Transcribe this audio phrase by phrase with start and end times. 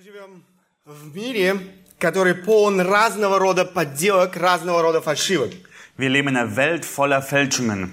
[0.00, 0.44] Мы живем
[0.86, 1.58] в мире,
[1.98, 5.50] который полон разного рода подделок, разного рода фальшивок.
[5.98, 7.90] Wir leben in einer Welt voller Fälschungen.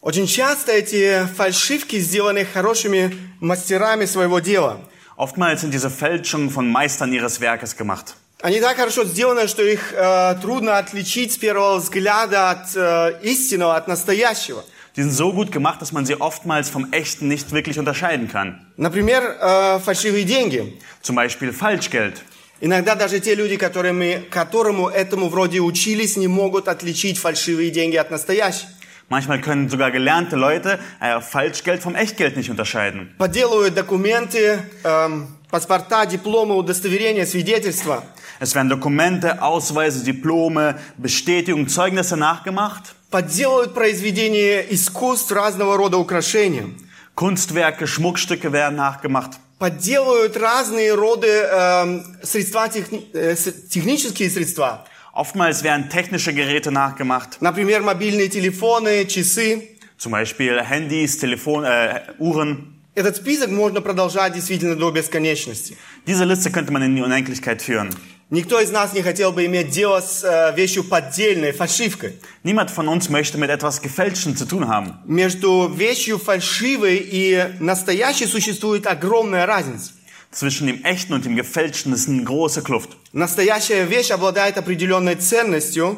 [0.00, 4.78] Очень часто эти фальшивки сделаны хорошими мастерами своего дела.
[5.16, 8.14] Oftmals sind diese Fälschungen von Meistern ihres Werkes gemacht.
[8.40, 13.74] Они так хорошо сделаны, что их э, трудно отличить с первого взгляда от э, истинного,
[13.74, 14.64] от настоящего.
[14.95, 18.65] Die sind so gut gemacht, dass man sie oftmals vom Echten nicht wirklich unterscheiden kann.
[18.77, 20.77] Например, э, фальшивые деньги.
[21.01, 22.21] Zum Beispiel Falschgeld.
[22.59, 28.11] Иногда даже те люди, которыми, которому этому вроде учились, не могут отличить фальшивые деньги от
[28.11, 28.67] настоящих.
[29.09, 33.13] Manchmal können sogar gelernte Leute äh, Falschgeld vom Echtgeld nicht unterscheiden.
[33.17, 38.03] Подделывают документы, эм, паспорта, дипломы, удостоверения, свидетельства.
[38.39, 42.94] Es werden Dokumente, Ausweise, Diplome, Bestätigungen, Zeugnisse nachgemacht.
[43.10, 46.66] Подделывают произведения искусств, разного рода украшения.
[47.14, 49.38] Kunstwerke, Schmuckstücke werden nachgemacht.
[49.58, 53.34] Подделывают разные роды эм, средства, техни- э,
[53.70, 54.84] технические средства.
[55.14, 57.38] Oftmals werden technische Geräte nachgemacht.
[57.40, 59.70] Например, мобильные телефоны, часы.
[59.96, 62.74] Zum Beispiel Handys, Telefon, äh, Uhren.
[62.94, 65.76] Этот список можно продолжать действительно до бесконечности.
[66.06, 67.88] Diese Liste könnte man in die Unendlichkeit führen.
[68.28, 72.18] Никто из нас не хотел бы иметь дело с э, вещью поддельной, фальшивкой.
[72.42, 74.94] Niemand von uns möchte mit etwas Gefälschtem zu tun haben.
[75.04, 79.92] Между вещью фальшивой и настоящей существует огромная разница.
[80.32, 82.96] Zwischen dem Echten und dem Gefälschten ist eine große Kluft.
[83.12, 85.96] Настоящая вещь обладает определенной ценностью,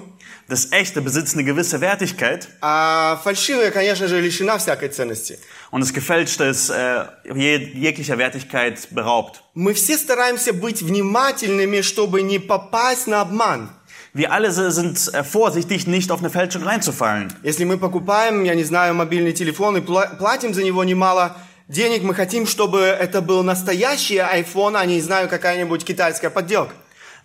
[0.49, 5.39] Das Echte besitzt eine gewisse Wertigkeit а фальшивая, конечно же, лишена всякой ценности.
[5.72, 9.44] und das Gefälschte ist äh, jeg jeglicher Wertigkeit beraubt.
[9.56, 13.70] Мы все стараемся быть внимательными, чтобы не попасть на обман.
[14.16, 17.34] Wir alle se- sind äh, vorsichtig, nicht auf eine Fälschung reinzufallen.
[17.44, 21.36] Если мы покупаем, я не знаю, мобильный телефон и пла- платим за него немало
[21.68, 26.74] денег, мы хотим, чтобы это был настоящий iPhone, а не, знаю, какая-нибудь китайская подделка.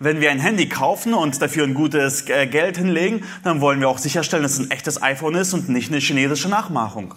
[0.01, 3.89] Wenn wir ein Handy kaufen und dafür ein gutes äh, Geld hinlegen, dann wollen wir
[3.91, 7.15] auch sicherstellen, dass es ein echtes iPhone ist und nicht eine chinesische Nachmachung.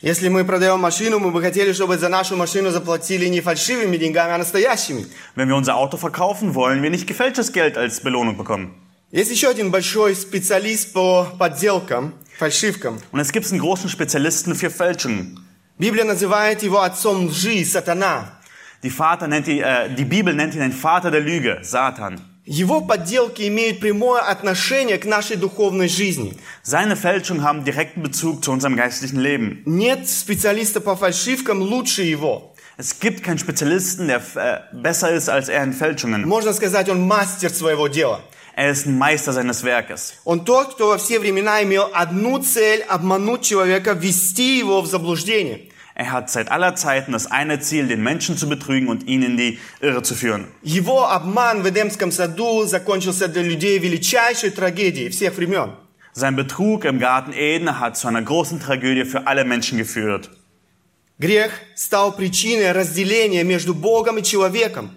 [0.00, 4.32] Если мы продаем машину, мы бы хотели, чтобы за нашу машину заплатили не фальшивыми деньгами,
[4.32, 5.06] а настоящими.
[5.36, 8.74] Wenn wir unser Auto verkaufen, wollen wir nicht gefälschtes Geld als Belohnung bekommen.
[9.12, 12.98] Есть еще один большой специалист по подделкам, фальшивкам.
[13.12, 15.38] Und es gibt einen großen Spezialisten für Fälschungen.
[15.78, 18.40] Библия называет его отцом лжи, сатана.
[18.82, 22.20] Die, Vater nennt die, äh, die Bibel nennt ihn den Vater der Lüge, Satan.
[22.49, 26.33] Его подделки имеют прямое отношение к нашей духовной жизни.
[26.63, 29.63] Seine Fälschungen haben direkten Bezug zu unserem geistlichen Leben.
[29.65, 32.55] Нет специалиста по фальшивкам лучше его.
[32.77, 36.25] Es gibt keinen Spezialisten, der äh, besser ist als er in Fälschungen.
[36.25, 38.21] Можно сказать, он мастер своего дела.
[38.55, 40.13] Er ist ein Meister seines Werkes.
[40.23, 45.67] Он тот, кто во все времена имел одну цель– обмануть человека, ввести его в заблуждение.
[45.96, 49.36] Er hat seit aller Zeiten das eine Ziel, den Menschen zu betrügen und ihn in
[49.36, 50.46] die Irre zu führen.
[50.62, 55.72] Его обман в Эдемском саду закончился для людей величайшей трагедией всех времен.
[56.14, 60.30] Sein Betrug im Garten Eden hat zu einer großen Tragödie für alle Menschen geführt.
[61.18, 64.90] Грех стал причиной разделения между Богом и человеком.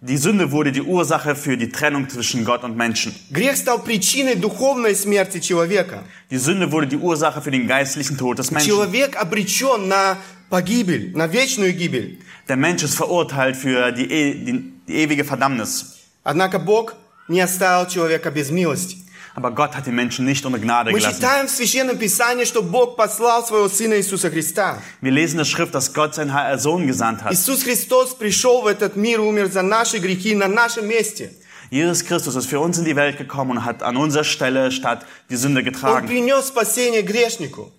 [0.00, 3.12] Die Sünde wurde die Ursache für die Trennung zwischen Gott und Menschen.
[3.30, 6.04] Грех стал причиной духовной смерти человека.
[6.30, 8.68] Die Sünde wurde die Ursache für den geistlichen Tod des Menschen.
[8.68, 10.18] Человек обречен на
[10.52, 12.20] погибель, на вечную гибель.
[12.48, 15.96] Der Mensch ist verurteilt für die, e die, die ewige Verdammnis.
[16.24, 16.94] Однако Бог
[17.28, 18.98] не оставил человека без милости.
[19.34, 21.16] Aber Gott hat den Menschen nicht ohne Gnade Мы gelassen.
[21.20, 24.78] читаем в Священном Писании, что Бог послал своего Сына Иисуса Христа.
[25.00, 27.32] Wir lesen in der Schrift, dass Gott seinen He- Sohn gesandt hat.
[27.32, 31.30] Иисус Христос пришел в этот мир, умер за наши грехи на нашем месте.
[31.70, 35.04] Jesus Christus ist für uns in die Welt gekommen und hat an unserer Stelle statt
[35.30, 36.06] die Sünde Он getragen.
[36.08, 37.70] принес спасение грешнику.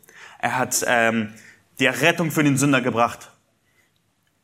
[0.42, 1.34] Er hat ähm,
[1.80, 3.30] die Rettung für den Sünder gebracht.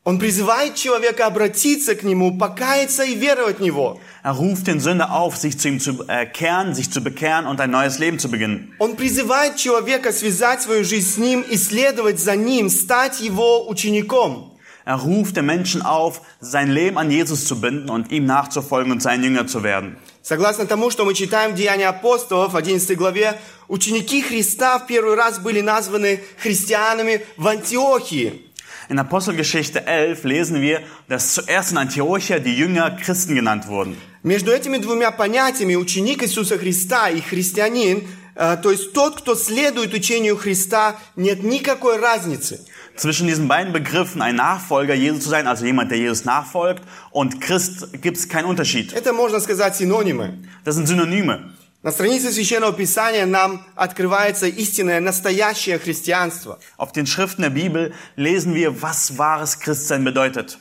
[0.06, 3.98] Он призывает человека обратиться к Нему, покаяться и веровать в Него.
[4.22, 7.60] Er ruft den Sünder auf, sich zu ihm zu äh, kehren, sich zu bekehren und
[7.60, 8.72] ein neues Leben zu beginnen.
[8.78, 14.52] Он призывает человека связать свою жизнь с Ним, исследовать за Ним, стать Его учеником.
[14.84, 19.02] Er ruft den Menschen auf, sein Leben an Jesus zu binden und ihm nachzufolgen und
[19.02, 19.96] sein Jünger zu werden.
[20.23, 25.39] Согласно тому, что мы читаем в Деянии апостолов, 11 главе, ученики Христа в первый раз
[25.39, 28.47] были названы христианами в Антиохии.
[28.89, 33.95] In Apostelgeschichte 11 lesen wir, dass zuerst in Antiochia die Jünger Christen genannt wurden.
[34.21, 39.93] Между этими двумя понятиями ученик Иисуса Христа и христианин, э, то есть тот, кто следует
[39.93, 42.63] учению Христа, нет никакой разницы.
[42.95, 47.41] Zwischen diesen beiden Begriffen ein Nachfolger Jesu zu sein, also jemand, der Jesus nachfolgt, und
[47.41, 48.93] Christ gibt es keinen Unterschied.
[48.93, 50.37] Это, можно сказать, синонимы.
[50.63, 51.53] Das sind Synonyme.
[51.83, 56.59] На странице Священного Писания нам открывается истинное, настоящее христианство.
[56.77, 60.59] Auf den Schriften der Bibel lesen wir, was wahres Christsein bedeutet.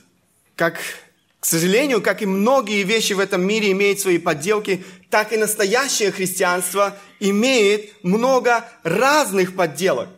[0.57, 0.79] Как
[1.41, 6.13] К сожалению, как и многие вещи в этом мире имеют свои подделки, так и настоящее
[6.13, 10.09] христианство имеет много разных подделок.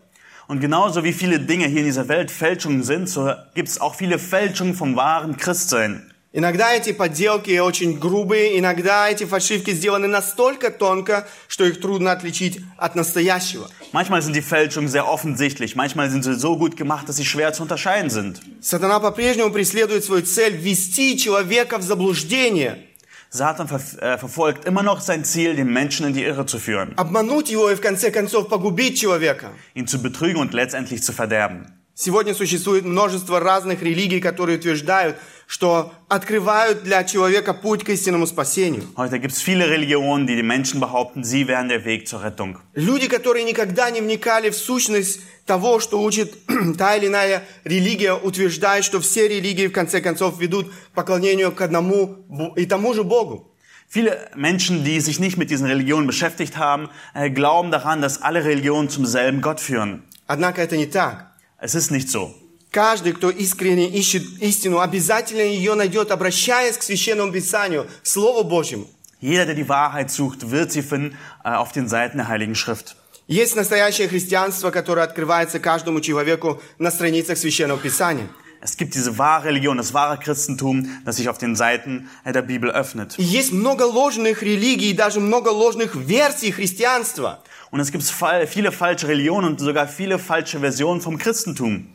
[0.52, 3.96] Und genauso wie viele Dinge hier in dieser Welt Fälschungen sind, so gibt es auch
[3.96, 6.12] viele Fälschungen vom wahren Christsein.
[6.34, 12.60] Иногда эти подделки очень грубые, иногда эти фальшивки сделаны настолько тонко, что их трудно отличить
[12.78, 13.68] от настоящего.
[13.92, 17.54] Manchmal sind die Fälschungen sehr offensichtlich, manchmal sind sie so gut gemacht, dass sie schwer
[17.54, 18.42] zu unterscheiden sind.
[18.62, 22.86] Сатана по-прежнему преследует свою цель ввести человека в заблуждение,
[23.32, 26.94] Satan ver äh, verfolgt immer noch sein Ziel, den Menschen in die Irre zu führen,
[26.98, 29.52] обмануть его и в конце концов погубить человека.
[29.74, 31.74] ihn zu betrügen und letztendlich zu verderben.
[32.05, 38.83] Сегодня существует множество разных религий, которые утверждают, что открывают для человека путь к истинному спасению.
[38.97, 42.59] Heute gibt es viele Religionen, die den Menschen behaupten, sie wären der Weg zur Rettung.
[42.75, 46.35] Люди, которые никогда не вникали в сущность того, что учит
[46.77, 51.61] та или иная религия, утверждают, что все религии в конце концов ведут к поклонению к
[51.61, 52.17] одному
[52.57, 53.55] и тому же Богу.
[53.89, 58.45] Viele Menschen, die sich nicht mit diesen Religionen beschäftigt haben, äh, glauben daran, dass alle
[58.45, 60.03] Religionen zum selben Gott führen.
[60.27, 61.32] Однако это не так.
[61.63, 62.35] Es ist nicht so.
[62.73, 68.89] Каждый, кто искренне ищет истину, обязательно ее найдет, обращаясь к Священному Писанию, к Слову Божьему.
[69.21, 72.97] Jeder, der die Wahrheit sucht, wird sie finden äh, auf den Seiten der Heiligen Schrift.
[73.29, 78.29] Есть настоящее христианство, которое открывается каждому человеку на страницах Священного Писания.
[78.61, 82.71] Es gibt diese wahre Religion, das wahre Christentum, das sich auf den Seiten der Bibel
[82.71, 83.15] öffnet.
[83.19, 87.43] Есть много ложных религий, даже много ложных версий христианства.
[87.72, 91.88] Und es gibt fa- viele falsche Religionen und sogar viele falsche Versionen vom Christentum.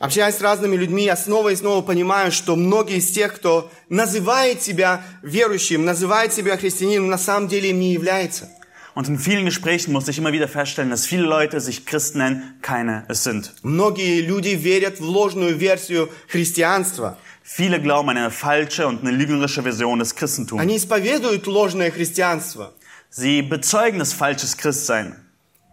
[0.00, 4.60] Общаясь с разными людьми, я снова и снова понимаю, что многие из тех, кто называет
[4.60, 8.48] себя верующим, называет себя христианином, на самом деле им не является.
[8.96, 12.42] Und in vielen Gesprächen musste ich immer wieder feststellen, dass viele Leute sich Christen nennen,
[12.60, 13.52] keine es sind.
[13.62, 17.16] Многие люди верят в ложную версию христианства.
[17.42, 20.60] Viele glauben an eine falsche und eine lügnerische Version des Christentums.
[20.60, 22.72] Они исповедуют ложное христианство.
[23.10, 25.16] Sie bezeugen das falsches Christsein.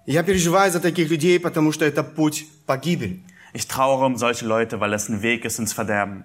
[0.06, 3.24] Я переживаю за таких людей, потому что это путь погибели.
[3.54, 6.24] Ich trauere um solche Leute, weil es ein Weg ist ins Verderben.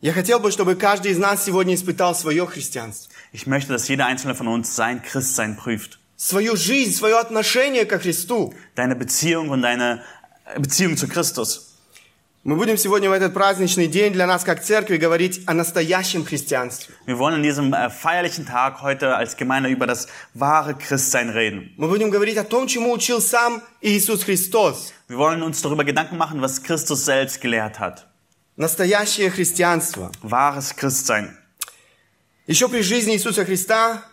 [0.00, 3.12] Я хотел бы, чтобы каждый из нас сегодня испытал свое христианство.
[3.32, 6.00] Ich möchte, dass jeder einzelne von uns sein Christsein prüft.
[6.16, 8.52] Свою жизнь, свое отношение ко Христу.
[8.74, 10.02] Deine Beziehung und deine
[10.44, 11.65] äh, Beziehung zu Christus.
[12.47, 16.95] Мы будем сегодня в этот праздничный день для нас как церкви говорить о настоящем христианстве.
[17.05, 21.73] Wir wollen an diesem äh, feierlichen Tag heute als Gemeinde über das wahre Christsein reden.
[21.75, 24.93] Мы будем говорить о том, чему учил сам Иисус Христос.
[25.09, 28.05] Wir wollen uns darüber Gedanken machen, was Christus selbst gelehrt hat.
[28.55, 30.09] Настоящее христианство.
[30.21, 31.35] Wahres Christsein.
[32.45, 34.05] Еще при жизни Иисуса Христа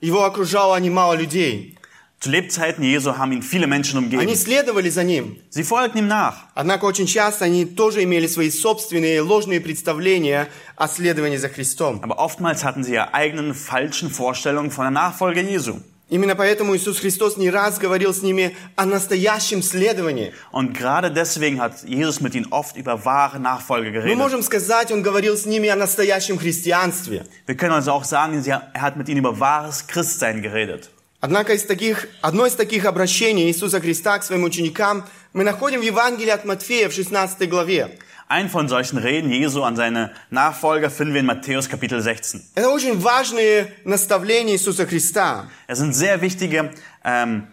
[0.00, 1.76] его окружало немало людей.
[2.19, 4.35] Zu Lebzeiten Jesu haben ihn viele Menschen Они umgeben.
[4.35, 5.37] следовали за ним.
[5.49, 6.45] Sie folgten ihm nach.
[6.55, 10.47] Однако очень часто они тоже имели свои собственные ложные представления
[10.77, 11.99] о следовании за Христом.
[12.03, 15.81] Aber oftmals hatten sie ihre eigenen falschen Vorstellungen von der Nachfolge Jesu.
[16.09, 20.33] Именно поэтому Иисус Христос не раз говорил с ними о настоящем следовании.
[20.51, 24.17] Und gerade deswegen hat Jesus mit ihnen oft über wahre Nachfolge Мы geredet.
[24.17, 27.25] можем сказать, Он говорил с ними о настоящем христианстве.
[27.47, 30.89] Wir können also auch sagen, sie- er hat mit ihnen über wahres Christsein geredet.
[31.20, 35.84] Однако из таких, одно из таких обращений Иисуса Христа к своим ученикам мы находим в
[35.84, 37.98] Евангелии от Матфея в 16 главе.
[38.28, 42.42] Ein von solchen Reden Jesu an seine Nachfolger finden wir in Matthäus Kapitel 16.
[42.54, 45.46] Это очень важные наставления Иисуса Христа.
[45.66, 46.70] Es sind sehr wichtige
[47.04, 47.48] ähm,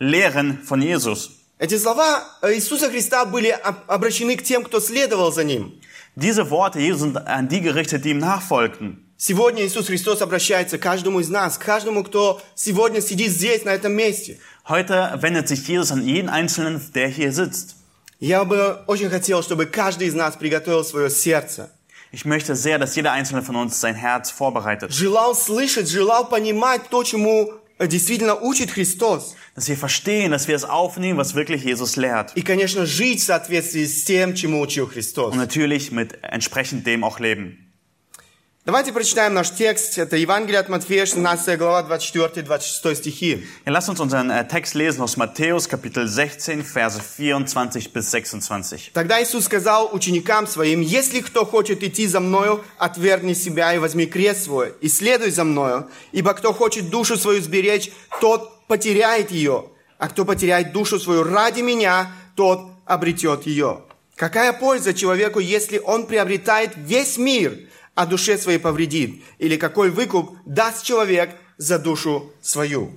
[0.00, 1.30] Lehren von Jesus.
[1.58, 5.78] Эти слова Иисуса Христа были об- обращены к тем, кто следовал за Ним.
[6.16, 9.03] Diese Worte Jesu sind an die gerichtet, die ihm nachfolgten.
[9.23, 13.69] Сегодня Иисус Христос обращается к каждому из нас, к каждому, кто сегодня сидит здесь, на
[13.69, 14.39] этом месте.
[14.67, 17.75] Heute wendet sich Jesus an jeden Einzelnen, der hier sitzt.
[18.19, 21.69] Я бы очень хотел, чтобы каждый из нас приготовил свое сердце.
[22.11, 24.91] Ich möchte sehr, dass jeder Einzelne von uns sein Herz vorbereitet.
[24.91, 29.35] Желал слышать, желал понимать то, чему э, действительно учит Христос.
[29.55, 32.31] Dass wir verstehen, dass wir es aufnehmen, was wirklich Jesus lehrt.
[32.35, 35.33] И, конечно, жить в соответствии с тем, чему учил Христос.
[35.33, 37.62] Und natürlich mit entsprechend dem auch leben.
[38.66, 39.98] Давайте прочитаем наш текст.
[39.98, 43.46] Это Евангелие от Матфея, 16 глава, 24-26 стихи.
[43.66, 48.92] Ja, lasst uns unseren äh, Text lesen aus Matthäus Kapitel 16, Verse 24 bis 26.
[48.94, 54.06] Тогда Иисус сказал ученикам своим, «Если кто хочет идти за Мною, отвергни себя и возьми
[54.06, 55.90] крест свой, и следуй за Мною.
[56.12, 57.90] Ибо кто хочет душу свою сберечь,
[58.22, 59.66] тот потеряет ее,
[59.98, 63.82] а кто потеряет душу свою ради Меня, тот обретет ее».
[64.16, 67.58] Какая польза человеку, если он приобретает весь мир,
[67.95, 69.23] а душе своей повредит?
[69.37, 72.91] Или какой выкуп даст человек за душу свою?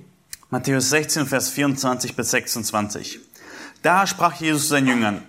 [0.49, 3.19] Matthäus 16, Vers 24 bis 26.
[3.81, 5.23] Da sprach Jesus zu seinen Jüngern,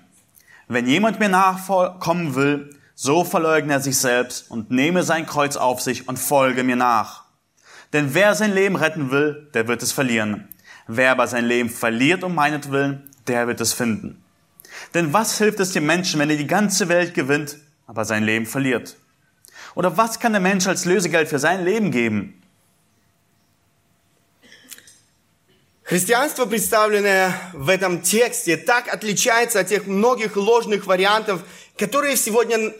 [0.69, 5.81] wenn jemand mir nachkommen will, so verleugne er sich selbst und nehme sein Kreuz auf
[5.81, 7.25] sich und folge mir nach.
[7.93, 10.49] Denn wer sein Leben retten will, der wird es verlieren.
[10.87, 14.23] Wer aber sein Leben verliert um meinetwillen, der wird es finden.
[14.93, 18.47] Denn was hilft es dem Menschen, wenn er die ganze Welt gewinnt, aber sein Leben
[18.47, 18.97] verliert?
[19.79, 22.41] Oder was kann der Mensch als Lösegeld für sein Leben geben?
[25.85, 31.43] Христианство, представленное в этом тексте, так отличается от тех многих ложных вариантов,
[31.77, 32.73] которые сегодня,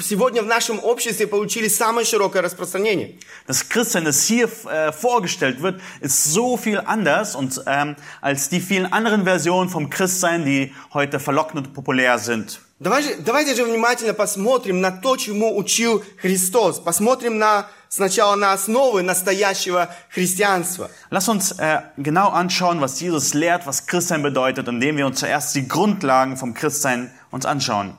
[0.00, 3.18] сегодня в нашем обществе получили самое широкое распространение.
[3.48, 8.60] Das Christsein, das hier äh, vorgestellt wird, ist so viel anders und, ähm, als die
[8.60, 12.60] vielen anderen Versionen vom Christsein, die heute verlockend und populär sind.
[12.79, 16.79] Давайте, давайте же внимательно посмотрим на то, чему учил Христос.
[16.79, 20.91] Посмотрим на, сначала на основы настоящего христианства.
[21.09, 25.55] Lass uns äh, genau anschauen, was Jesus lehrt, was Christsein bedeutet, indem wir uns zuerst
[25.55, 27.97] die Grundlagen vom Christsein uns anschauen.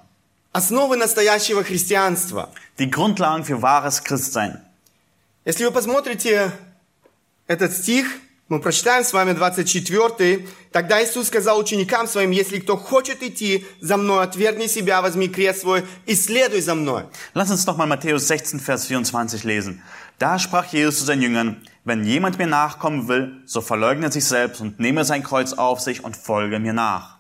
[0.53, 2.49] Основы настоящего христианства.
[2.79, 4.63] Die Grundlagen für wahres Christsein.
[5.45, 6.53] Если вы посмотрите
[7.49, 8.07] этот стих,
[8.50, 10.48] мы прочитаем с вами 24.
[10.72, 15.62] Тогда Иисус сказал ученикам своим, если кто хочет идти за мной, отвергни себя, возьми крест
[15.62, 17.06] свой и следуй за мной.
[17.34, 19.82] Lass uns nochmal Matthäus 16, Vers 24 lesen.
[20.20, 24.26] Da sprach Jesus zu seinen Jüngern, wenn jemand mir nachkommen will, so verleugne er sich
[24.26, 27.18] selbst und nehme sein Kreuz auf sich und folge mir nach.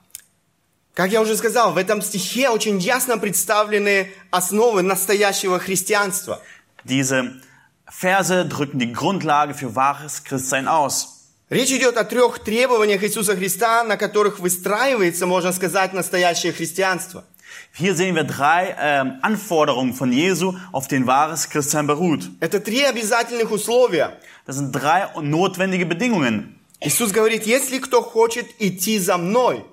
[0.93, 6.39] Как я уже сказал, в этом стихе очень ясно представлены основы настоящего христианства.
[6.83, 7.41] Diese
[7.89, 11.16] Verse drücken die Grundlage für wahres Christsein aus.
[11.50, 17.24] Речь идет о трех требованиях Иисуса Христа, на которых выстраивается, можно сказать, настоящее христианство.
[17.72, 22.28] Hier sehen wir drei ähm, Anforderungen von Jesu, auf den wahres Christsein beruht.
[22.40, 24.18] Это три обязательных условия.
[24.46, 26.54] Das sind drei notwendige Bedingungen.
[26.80, 29.64] Иисус говорит, если кто хочет идти за мной.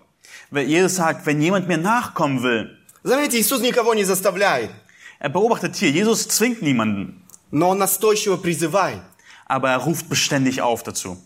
[0.52, 2.70] Jesus sagt, wenn jemand mir nachkommen will,
[3.04, 4.72] Заметьте, Иисус никого не заставляет,
[5.20, 9.02] er beobachtet hier, Jesus zwingt niemanden, но Он настойчиво призывает.
[9.46, 11.18] aber er ruft beständig auf dazu.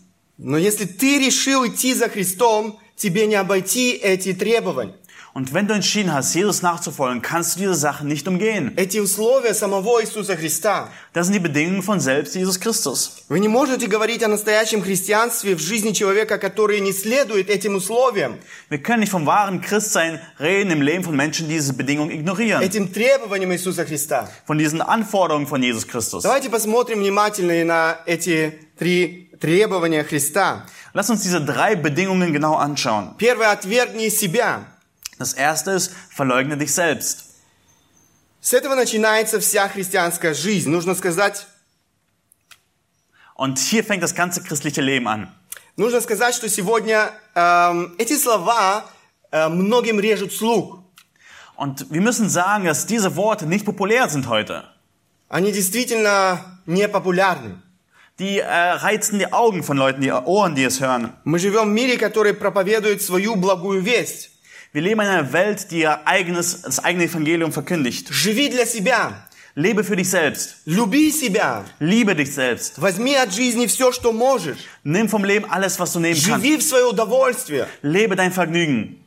[0.42, 4.94] Но если ты решил идти за Христом, тебе не обойти эти требования.
[5.32, 8.72] Und wenn du entschieden hast, Jesus nachzufolgen, kannst du diese Sachen nicht umgehen.
[8.74, 8.92] Das
[11.26, 13.22] sind die Bedingungen von selbst Jesus Christus.
[13.28, 18.38] Вы не можете говорить о настоящем христианстве в жизни человека, который не следует этим условиям,
[18.70, 22.60] Wir können nicht vom wahren Christsein reden im Leben von Menschen, die diese Bedingungen ignorieren.
[22.60, 24.28] этим требованиям Иисуса Христа.
[24.46, 26.24] Von diesen Anforderungen von Jesus Christus.
[26.24, 30.65] Давайте посмотрим внимательно на эти три требования Христа.
[30.93, 33.15] Lass uns diese drei Bedingungen genau anschauen.
[33.17, 34.65] Первое, отвергни себя.
[35.17, 37.25] Das erste ist, verleugne dich selbst.
[38.41, 40.69] С этого начинается вся христианская жизнь.
[40.69, 41.47] Нужно сказать,
[43.35, 45.29] Und hier fängt das ganze christliche Leben an.
[45.77, 48.85] нужно сказать, что сегодня эм, эти слова
[49.31, 50.79] э, многим режут слух.
[51.57, 54.63] Und wir müssen sagen, dass diese Worte nicht populär sind heute.
[55.27, 57.61] Они действительно не популярны.
[58.19, 61.11] Die äh, reizen die Augen von Leuten, die Ohren, die es hören.
[61.25, 64.31] Мы живем в мире, который проповедует свою благую весть.
[64.71, 68.09] Wir leben in einer Welt, die ihr eigenes, das eigene Evangelium verkündigt.
[68.11, 69.25] Живи для себя.
[69.55, 70.57] Lebe für dich selbst.
[70.65, 71.63] Люби себя.
[71.79, 72.77] Liebe dich selbst.
[72.77, 74.57] Возьми от жизни все, что можешь.
[74.83, 76.43] Nimm vom Leben alles, was du nehmen kannst.
[76.43, 77.67] Живи в свое удовольствие.
[77.81, 79.01] Lebe dein Vergnügen.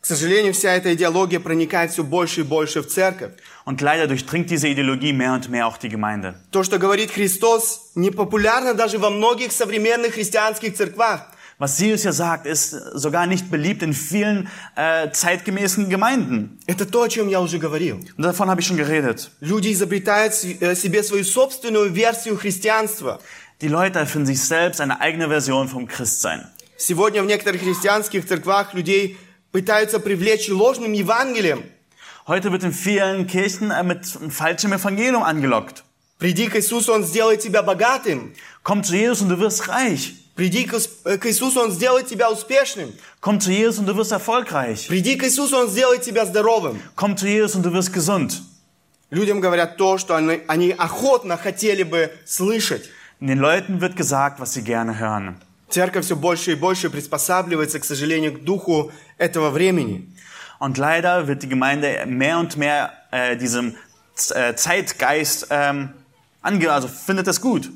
[0.00, 3.32] К сожалению, вся эта идеология проникает все больше и больше в церковь.
[3.66, 6.36] Und leider durchdringt diese Ideologie mehr und mehr auch die Gemeinde.
[6.52, 11.32] То, что говорит Христос, не популярно даже во многих современных христианских церквах.
[11.58, 16.60] Was Jesus ja sagt, ist sogar nicht beliebt in vielen äh, zeitgemäßen Gemeinden.
[16.66, 17.96] Это то, о чем я уже говорил.
[18.16, 19.32] Und davon habe ich schon geredet.
[19.40, 23.20] Люди изобретают э, себе свою собственную версию христианства.
[23.60, 26.46] Die Leute erfinden sich selbst eine eigene Version vom Christsein.
[26.76, 29.18] Сегодня в некоторых христианских церквах людей
[29.51, 31.63] пытаются привлечь ложным Евангелием.
[32.27, 35.83] Heute wird in vielen Kirchen äh, mit einem falschem Evangelium angelockt.
[36.19, 38.33] Приди к Иисусу, Он сделает тебя богатым.
[38.63, 40.13] Komm zu Jesus und du wirst reich.
[40.35, 42.93] Приди к Ис- э, к Иисусу, Он сделает тебя успешным.
[43.19, 44.87] Komm zu Jesus und du wirst erfolgreich.
[44.87, 46.79] Приди к Иисусу, Он сделает тебя здоровым.
[46.95, 48.41] Komm zu Jesus und du wirst gesund.
[49.11, 52.89] Людям говорят то, что они, они охотно хотели бы слышать.
[53.19, 55.35] Den Leuten wird gesagt, was sie gerne hören.
[55.70, 60.12] Церковь все больше и больше приспосабливается, к сожалению, к духу этого времени.
[60.60, 63.76] Und leider wird die Gemeinde mehr und mehr äh, diesem
[64.34, 65.90] äh, Zeitgeist ähm,
[66.42, 67.70] ange also findet das gut.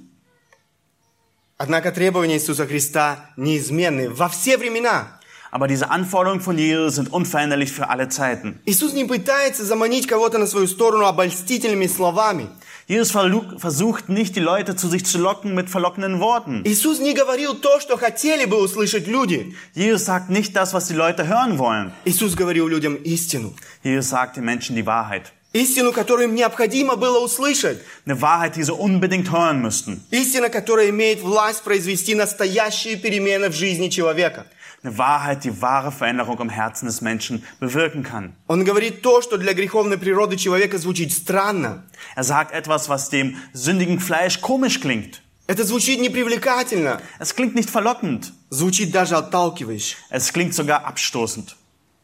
[1.58, 5.20] Однако требования Иисуса Христа неизменны во все времена.
[5.52, 8.58] Aber diese Anforderungen von Jesus sind unveränderlich für alle Zeiten.
[8.64, 12.48] Иисус не пытается заманить кого-то на свою сторону обольстительными словами.
[12.87, 16.63] Jesus verlu- versucht nicht, die Leute zu sich zu locken mit verlockenden Worten.
[16.65, 19.55] Иисус не говорил то, что хотели бы услышать люди.
[19.73, 21.91] Jesus sagt nicht das, was die Leute hören wollen.
[22.05, 23.53] Иисус говорил людям истину.
[23.83, 25.33] Jesus sagt den Menschen die Wahrheit.
[25.53, 27.79] Истину, которую им необходимо было услышать.
[28.05, 30.03] Eine Wahrheit, die sie unbedingt hören müssten.
[30.11, 34.45] Истина, которая имеет власть произвести настоящие перемены в жизни человека.
[34.84, 38.34] Eine Wahrheit, die wahre Veränderung im Herzen des Menschen bewirken kann.
[38.48, 41.84] Он говорит то, что для греховной природы человека звучит странно.
[42.16, 45.22] Er sagt etwas, was dem sündigen Fleisch komisch klingt.
[45.46, 47.00] Это звучит непривлекательно.
[47.20, 48.32] Es klingt nicht verlockend.
[48.50, 49.96] Звучит даже отталкивающе.
[50.10, 51.54] Es klingt sogar abstoßend.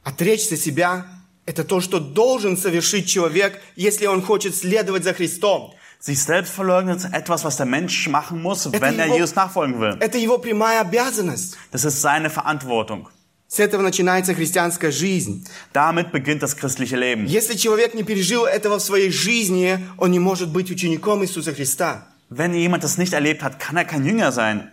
[0.04, 1.06] Отречься себя–
[1.46, 5.74] это то, что должен совершить человек, если он хочет следовать за Христом.
[5.99, 9.35] Sich selbst verleugnen ist etwas, was der Mensch machen muss, Это wenn er его- Jesus
[9.35, 9.97] nachfolgen will.
[10.01, 11.55] Это его прямая обязанность.
[11.71, 13.07] Das ist seine Verantwortung.
[13.47, 15.45] С этого начинается христианская жизнь.
[15.73, 17.25] Damit beginnt das christliche Leben.
[17.27, 22.07] Если человек не пережил этого в своей жизни, он не может быть учеником Иисуса Христа.
[22.29, 24.71] Wenn jemand das nicht erlebt hat, kann er kein Jünger sein.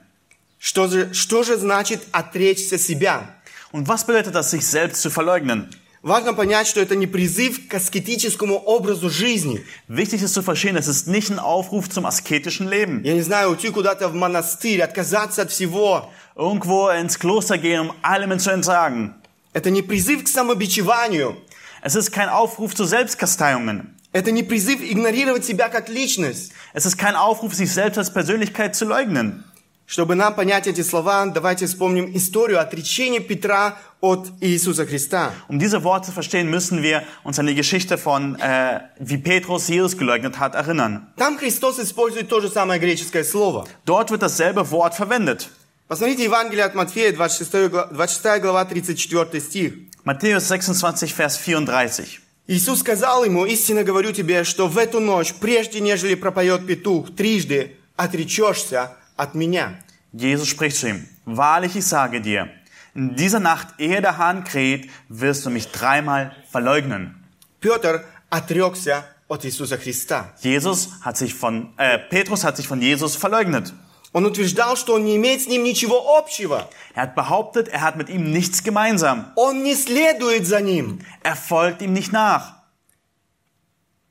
[0.59, 3.35] Что же, что же значит отречься себя?
[3.73, 5.69] Und was bedeutet das, sich selbst zu verleugnen?
[6.05, 9.67] Важно понять, что это не призыв к аскетическому образу жизни.
[9.87, 13.03] Wichtig ist zu verstehen, es ist nicht ein Aufruf zum asketischen Leben.
[13.05, 16.11] Я не знаю, уйти куда-то в монастырь, отказаться от всего.
[16.35, 19.15] Irgendwo ins Kloster gehen, um allem zu entsagen.
[19.53, 21.37] Это не призыв к самобичеванию.
[21.83, 23.95] Es ist kein Aufruf zu Selbstkasteiungen.
[24.13, 26.53] Это не призыв игнорировать себя как личность.
[26.73, 29.45] Es ist kein Aufruf, sich selbst als Persönlichkeit zu leugnen.
[29.87, 33.94] Чтобы нам понять эти слова, давайте вспомним историю отречения Петра от Иисуса Христа.
[34.05, 39.69] Um diese Worte zu verstehen, müssen wir uns an die Geschichte von, äh, wie Petrus
[39.69, 41.07] Jesus geleugnet hat, erinnern.
[41.17, 43.67] Там Христос использует то же самое греческое слово.
[43.85, 45.51] Dort wird dasselbe Wort verwendet.
[45.87, 49.75] Посмотрите Евангелие от Матфея, 26 глава, 26 глава 34 стих.
[50.05, 52.21] Matthäus 26, Vers 34.
[52.47, 57.77] Иисус сказал ему, истинно говорю тебе, что в эту ночь, прежде нежели пропоет петух, трижды
[57.97, 59.81] отречешься от меня.
[60.13, 62.49] Jesus spricht zu ihm, Wahrlich, ich sage dir,
[62.95, 67.15] in dieser Nacht, ehe der Hahn kräht, wirst du mich dreimal verleugnen.
[67.61, 70.35] Петр отрекся от Иисуса Христа.
[70.41, 73.73] Jesus hat sich von, äh, Petrus hat sich von Jesus verleugnet.
[74.13, 76.69] Он утверждал, что он не имеет с ним ничего общего.
[76.97, 79.33] Er hat behauptet, er hat mit ihm nichts gemeinsam.
[79.37, 81.01] Он не следует за ним.
[81.23, 82.57] Er folgt ihm nicht nach.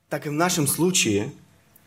[0.09, 1.31] Так и в нашем случае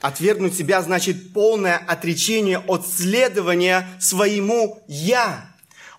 [0.02, 5.48] отвергнуть себя значит полное отречение от следования своему «я».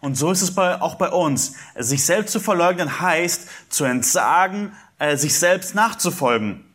[0.02, 1.54] Und so ist es bei, auch bei uns.
[1.78, 6.66] Sich selbst zu verleugnen heißt, zu entsagen, äh, sich selbst nachzufolgen.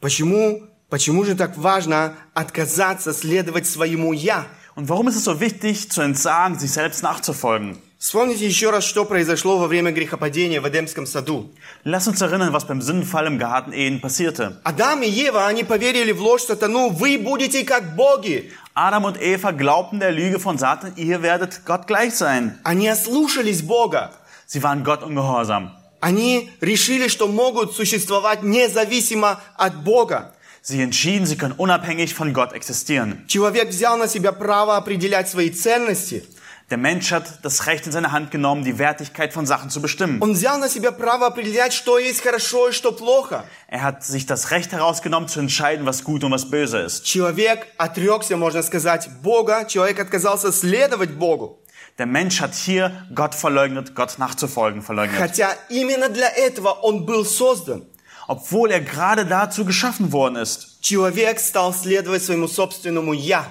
[0.00, 4.46] Почему, почему же так важно отказаться следовать своему «я»?
[4.76, 7.78] Und warum ist es so wichtig, zu entsagen, sich selbst nachzufolgen?
[8.03, 11.49] Вспомните еще раз, что произошло во время грехопадения в Эдемском саду.
[11.85, 14.59] Lass uns erinnern, was beim Sündenfall im Garten Eden passierte.
[14.65, 18.51] Адам и Ева, они поверили в ложь сатану, вы будете как боги.
[18.73, 22.59] Adam und Eva glaubten der Lüge von Satan, ihr werdet Gott gleich sein.
[22.65, 24.11] Они ослушались Бога.
[24.47, 25.71] Sie waren Gott ungehorsam.
[26.01, 30.33] Они решили, что могут существовать независимо от Бога.
[30.61, 33.25] Sie entschieden, sie können unabhängig von Gott existieren.
[33.27, 36.25] Человек взял на себя право определять свои ценности.
[36.72, 40.20] Der Mensch hat das Recht in seine Hand genommen, die Wertigkeit von Sachen zu bestimmen.
[40.20, 43.44] Он взял на себя право определять, что есть хорошо и что плохо.
[43.68, 47.04] Er hat sich das Recht herausgenommen, zu entscheiden, was gut und was böse ist.
[47.04, 49.64] Человек отрекся, можно сказать, Бога.
[49.64, 51.58] Человек отказался следовать Богу.
[51.96, 55.18] Der Mensch hat hier Gott verleugnet, Gott nachzufolgen verleugnet.
[55.18, 57.86] Хотя именно для этого он был создан.
[58.28, 60.82] Obwohl er gerade dazu geschaffen worden ist.
[60.82, 63.46] Человек стал следовать своему собственному «я».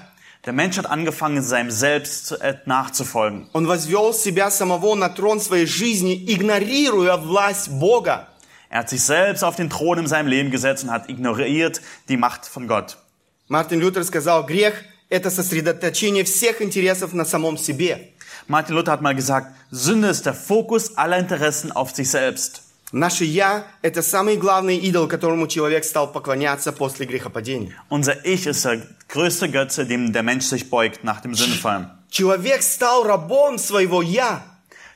[0.46, 3.50] Der Mensch hat angefangen, seinem Selbst zu- äh, nachzufolgen.
[3.54, 8.28] Он возвел себя самого на трон своей жизни, игнорируя власть Бога.
[8.70, 12.18] Er hat sich selbst auf den Thron in seinem Leben gesetzt und hat ignoriert die
[12.18, 12.98] Macht von Gott.
[13.48, 18.12] Мартин Лютер сказал, грех – это сосредоточение всех интересов на самом себе.
[18.48, 22.64] Martin Luther hat mal gesagt, Sünde ist der Fokus aller Interessen auf sich selbst.
[22.93, 27.75] Наше «я»– это самый главный идол, которому человек стал поклоняться после грехопадения.
[27.89, 31.91] Unser Ich ist der größte Götze, dem der Mensch sich beugt nach dem Sündenfall.
[32.11, 34.43] Человек стал рабом своего «я».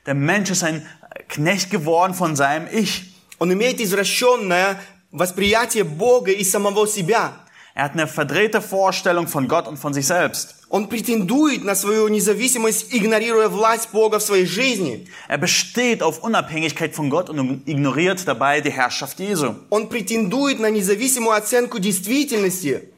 [0.04, 0.86] Der Mensch ist ein
[1.28, 3.14] Knecht geworden von seinem Ich.
[3.38, 4.78] Он имеет извращенное
[5.10, 7.32] восприятие Бога и самого себя.
[7.75, 10.55] Er hat eine verdrehte Vorstellung von Gott und von sich selbst.
[10.69, 15.07] Он претендует на свою независимость, игнорируя власть Бога в своей жизни.
[15.27, 19.55] Er besteht auf Unabhängigkeit von Gott und ignoriert dabei die Herrschaft Jesu.
[19.69, 22.89] Он претендует на независимую оценку действительности.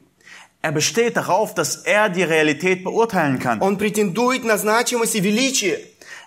[0.62, 3.60] Er besteht darauf, dass er die Realität beurteilen kann.
[3.60, 5.78] Он претендует на значимость и величие.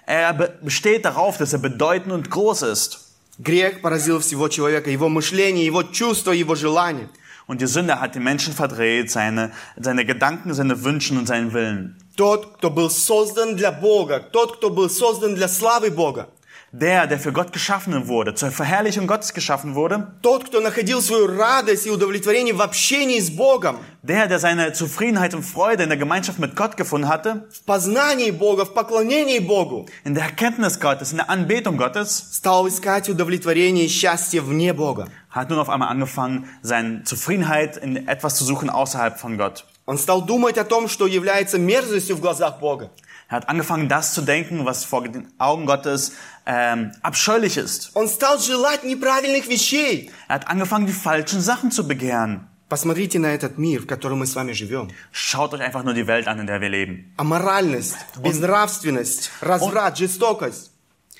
[0.06, 3.00] Er be besteht darauf, dass er bedeutend und groß ist.
[3.40, 7.10] Грех поразил всего человека, его мышление, его чувства, его желания.
[7.48, 11.98] Und die Sünde hat den Menschen verdreht, seine, seine Gedanken, seine Wünsche und seinen Willen.
[12.18, 16.30] Тот, кто был создан для Бога, тот, кто был создан для славы Бога,
[16.72, 21.28] Der, der für Gott geschaffen wurde, zur Verherrlichung Gottes geschaffen wurde, Тот, кто находил свою
[21.28, 25.98] радость и удовлетворение в общении с Богом, der, der seine Zufriedenheit und Freude in der
[25.98, 31.12] Gemeinschaft mit Gott gefunden hatte, в познании Бога, в поклонении Богу, in der Erkenntnis Gottes,
[31.12, 35.08] in der Anbetung Gottes, стал искать удовлетворение и счастье вне Бога.
[35.30, 39.66] hat nun auf einmal angefangen, seine Zufriedenheit in etwas zu suchen außerhalb von Gott.
[39.86, 42.92] Он стал думать о том, что является мерзостью в глазах Бога.
[43.30, 46.14] Er hat angefangen, das zu denken, was vor den Augen Gottes
[46.46, 47.92] ähm, abscheulich ist.
[47.94, 50.12] Он стал желать неправильных вещей.
[50.30, 52.48] Er hat angefangen, die falschen Sachen zu begehren.
[52.70, 54.90] Посмотрите на этот мир, в котором мы с вами живем.
[55.12, 57.14] Schaut euch einfach nur die Welt an, in der wir leben.
[57.18, 60.72] Аморальность, безнравственность, разврат, жестокость,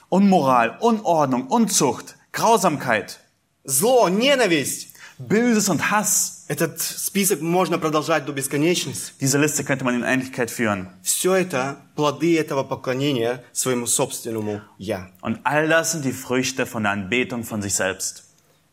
[0.10, 3.20] Unmoral, Unordnung, Unzucht, Grausamkeit,
[3.66, 4.91] зло, ненависть.
[5.29, 6.45] Böses und Hass.
[6.49, 9.13] Этот список можно продолжать до бесконечности.
[9.21, 10.89] Diese Liste könnte man in Endlichkeit führen.
[11.03, 15.11] Все это плоды этого поклонения своему собственному «я».
[15.21, 18.25] Und all das sind die Früchte von der Anbetung von sich selbst.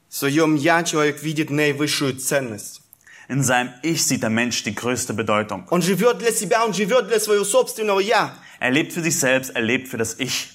[0.10, 2.82] В своем «я» человек видит наивысшую ценность.
[3.28, 5.68] In seinem Ich sieht der Mensch die größte Bedeutung.
[5.70, 8.34] Он живет для себя, он живет для своего собственного «я».
[8.60, 10.50] Er lebt für sich selbst, er lebt für das Ich.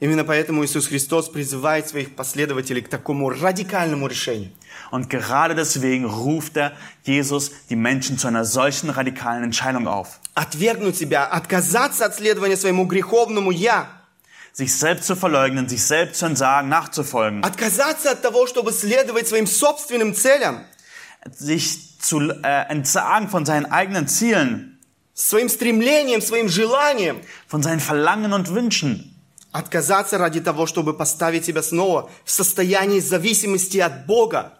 [0.00, 4.50] Именно поэтому Иисус Христос призывает своих последователей к такому радикальному решению.
[4.91, 10.19] Und gerade deswegen ruft er Jesus die Menschen zu einer solchen radikalen Entscheidung auf.
[10.35, 13.87] Отвергнуть себя, отказаться от следования своему греховному «я».
[14.53, 17.43] Sich selbst zu verleugnen, sich selbst zu entsagen, nachzufolgen.
[17.43, 20.63] Отказаться от того, чтобы следовать своим собственным целям,
[21.31, 24.77] Sich zu äh, entsagen von seinen eigenen Zielen,
[25.15, 27.19] своим стремлением, своим желанием.
[27.47, 29.09] von seinen Verlangen und Wünschen.
[29.51, 34.59] Отказаться ради того, чтобы поставить себя снова в состоянии зависимости от Бога.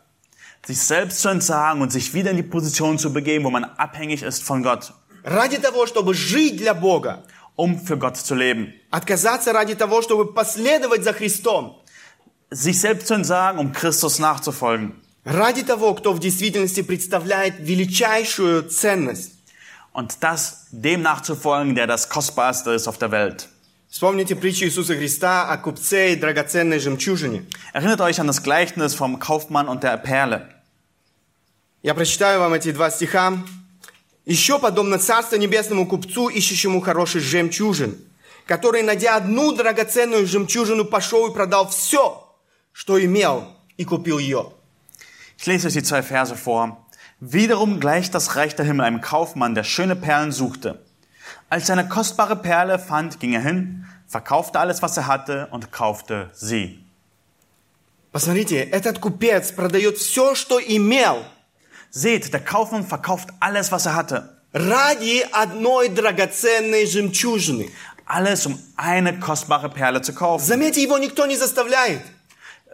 [0.67, 4.23] Sich selbst zu entsagen und sich wieder in die Position zu begeben, wo man abhängig
[4.23, 4.93] ist von Gott,
[5.25, 7.23] Ради того, чтобы жить для Бога.
[7.55, 8.73] um für Gott zu leben.
[8.91, 11.77] Отказаться ради того, чтобы последовать за Христом.
[12.49, 15.01] Sich selbst zu entsagen, um Christus nachzufolgen.
[15.25, 19.31] Ради того, кто в действительности представляет величайшую ценность.
[19.93, 23.47] Und das dem nachzufolgen, der das Kostbarste ist auf der Welt.
[23.89, 27.45] Вспомните притчу Иисуса Христа о купце и драгоценной жемчужине.
[27.73, 30.49] Erinnert euch an das Gleichnis vom Kaufmann und der Perle.
[31.82, 33.38] Я прочитаю вам эти два стиха.
[34.24, 37.96] «Еще подобно Царство Небесному купцу, ищущему хороший жемчужин,
[38.46, 42.36] который, найдя одну драгоценную жемчужину, пошел и продал все,
[42.72, 44.52] что имел, и купил ее».
[45.38, 46.84] Ich lese euch die zwei Verse vor.
[47.20, 50.84] Wiederum gleicht das Reich der Himmel einem Kaufmann, der schöne Perlen suchte.
[51.48, 55.70] Als er eine kostbare Perle fand, ging er hin, verkaufte alles, was er hatte und
[55.70, 56.84] kaufte sie.
[58.10, 61.24] Посмотрите, этот купец продает все, что имел,
[61.91, 64.33] Seht, der Kaufmann verkauft alles, was er hatte.
[64.53, 67.71] ради одной драгоценной жемчужины.
[68.05, 70.45] Alles, um eine kostbare Perle zu kaufen.
[70.45, 72.01] Заметьте, его никто не заставляет.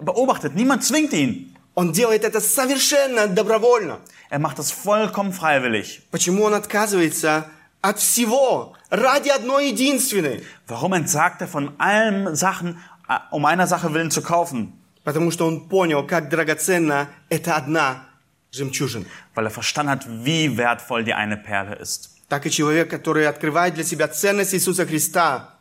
[0.01, 1.55] Beobachtet, niemand zwingt ihn.
[1.75, 3.99] Он делает это совершенно добровольно.
[4.29, 6.01] Er macht das vollkommen freiwillig.
[6.11, 7.45] Почему он отказывается
[7.81, 10.43] от всего ради одной единственной?
[10.67, 14.73] Warum entsagt er von allen Sachen, äh, um einer Sache willen zu kaufen?
[15.05, 18.09] Потому что он понял, как драгоценна эта одна
[18.53, 19.05] жемчужина.
[19.35, 22.15] Weil er verstanden hat, wie wertvoll die eine Perle ist.
[22.29, 25.55] Так и человек, который открывает для себя ценность Иисуса Христа,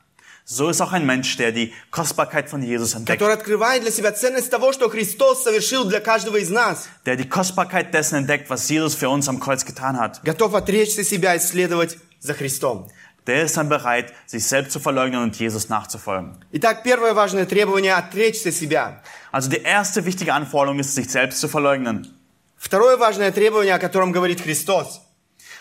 [0.51, 4.13] So ist auch ein Mensch, der die Kostbarkeit von Jesus entdeckt, который открывает для себя
[4.13, 8.67] ценность того, что Христос совершил для каждого из нас, der die Kostbarkeit dessen entdeckt, was
[8.71, 10.23] Jesus für uns am Kreuz getan hat.
[10.25, 12.89] готов отречься себя и следовать за Христом.
[13.27, 16.39] Der ist dann bereit, sich selbst zu verleugnen und Jesus nachzufolgen.
[16.53, 19.03] Итак, первое важное требование – отречься себя.
[19.31, 22.15] Also die erste wichtige Anforderung ist, sich selbst zu verleugnen.
[22.64, 25.02] Второе важное требование, о котором говорит Христос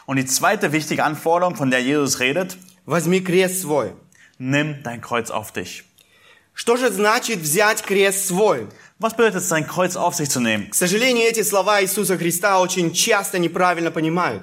[0.06, 3.92] Und die zweite wichtige Anforderung, von der Jesus redet,– возьми крест свой.
[4.38, 5.84] nimm dein Kreuz auf dich.
[6.54, 8.68] Что же значит взять крест свой?
[9.00, 10.70] Was bedeutet es, sein Kreuz auf sich zu nehmen?
[10.70, 14.42] К сожалению, эти слова Иисуса Христа очень часто неправильно понимают.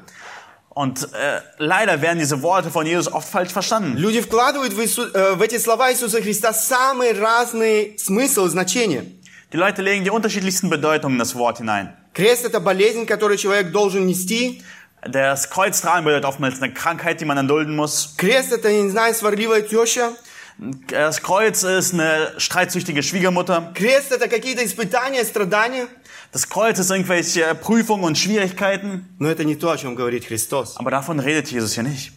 [0.69, 3.95] Und äh, leider werden diese Worte von Jesus oft falsch verstanden.
[3.97, 9.05] Люди вкладывают в, Иису- э, в эти слова Иисуса Христа самый разный смысл и значение.
[9.53, 11.95] Die Leute legen die unterschiedlichsten Bedeutungen in das Wort hinein.
[12.18, 14.62] Крест – это болезнь, которую человек должен нести.
[15.02, 18.14] Das Kreuz tragen bedeutet oftmals eine Krankheit, die man erdulden muss.
[18.16, 20.12] Крест – это, я не знаю, сварливая теща.
[20.88, 23.72] Das Kreuz ist eine streitsüchtige Schwiegermutter.
[23.74, 25.88] Крест – это какие-то испытания, страдания.
[26.32, 29.06] Das Kreuz ist irgendwelche Prüfungen und Schwierigkeiten.
[29.18, 30.76] Но это не то, о чем говорит Христос.
[30.76, 32.12] Aber davon redet Jesus hier nicht.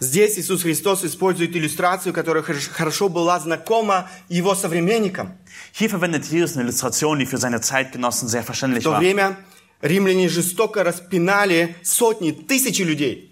[0.00, 5.38] Здесь Иисус Христос использует иллюстрацию, которая хорош- хорошо была знакома его современникам.
[5.72, 8.98] Hier verwendet Jesus eine Illustration, die für seine Zeitgenossen sehr В verständlich то war.
[9.00, 9.36] время
[9.82, 13.30] римляне жестоко распинали сотни, тысячи людей.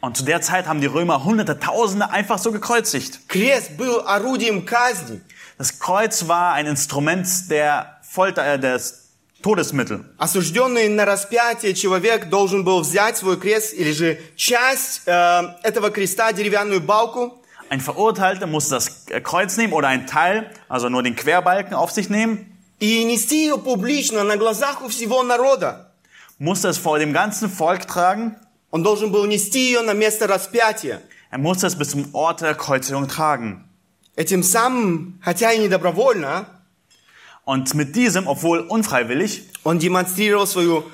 [0.00, 3.28] Und zu der Zeit haben die Römer hunderte, tausende einfach so gekreuzigt.
[3.28, 5.20] Крест был орудием казни.
[5.58, 9.03] Das Kreuz war ein Instrument der Folter, äh, des
[9.45, 10.03] Todesmittel.
[10.17, 16.33] Осужденный на распятие человек должен был взять свой крест или же часть э, этого креста,
[16.33, 21.75] деревянную балку, Ein Verurteilter musste das Kreuz nehmen oder ein Teil, also nur den Querbalken
[21.75, 25.91] auf sich nehmen, и нести ее публично на глазах у всего народа.
[26.39, 28.35] musste es vor dem ganzen Volk tragen.
[28.71, 31.01] Он должен был нести ее на место распятия.
[31.29, 33.63] Er musste es bis zum Ort der Kreuzigung tragen.
[34.15, 36.47] Этим самым, хотя и не добровольно,
[37.44, 40.84] Und mit diesem, obwohl unfreiwillig, он демонстрировал свою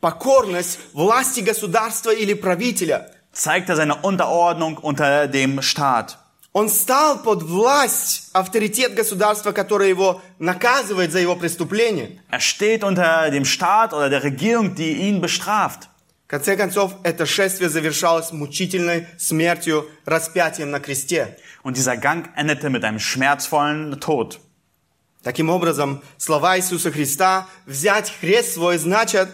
[0.00, 3.10] покорность власти государства или правителя.
[3.34, 6.18] zeigt er seine Unterordnung unter dem Staat.
[6.52, 12.20] Он стал под власть, авторитет государства, которое его наказывает за его преступление.
[12.30, 15.88] Er steht unter dem Staat oder der Regierung, die ihn bestraft.
[16.26, 21.36] В конце концов, это шествие завершалось мучительной смертью, распятием на кресте.
[21.64, 24.38] Und dieser Gang endete mit einem schmerzvollen Tod.
[25.22, 29.30] Таким образом, слова Иисуса Христа «взять крест свой» значат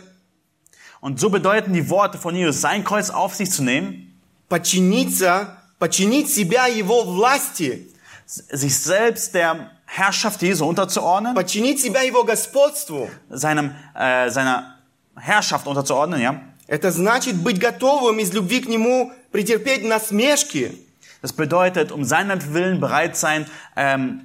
[1.01, 4.13] Und so bedeuten die Worte von Jesus, sein Kreuz auf sich zu nehmen,
[4.49, 7.89] подчиниться, подчинить себя Его власти,
[8.27, 13.11] sich selbst der Herrschaft Jesu unterzuordnen, подчинить себя Его господству.
[13.31, 14.79] seinem, äh, seiner
[15.17, 16.43] Herrschaft unterzuordnen, ja.
[16.67, 20.79] Это значит быть готовым из любви к Нему претерпеть насмешки,
[21.23, 24.23] Das bedeutet, um seinen Willen bereit sein, ähm,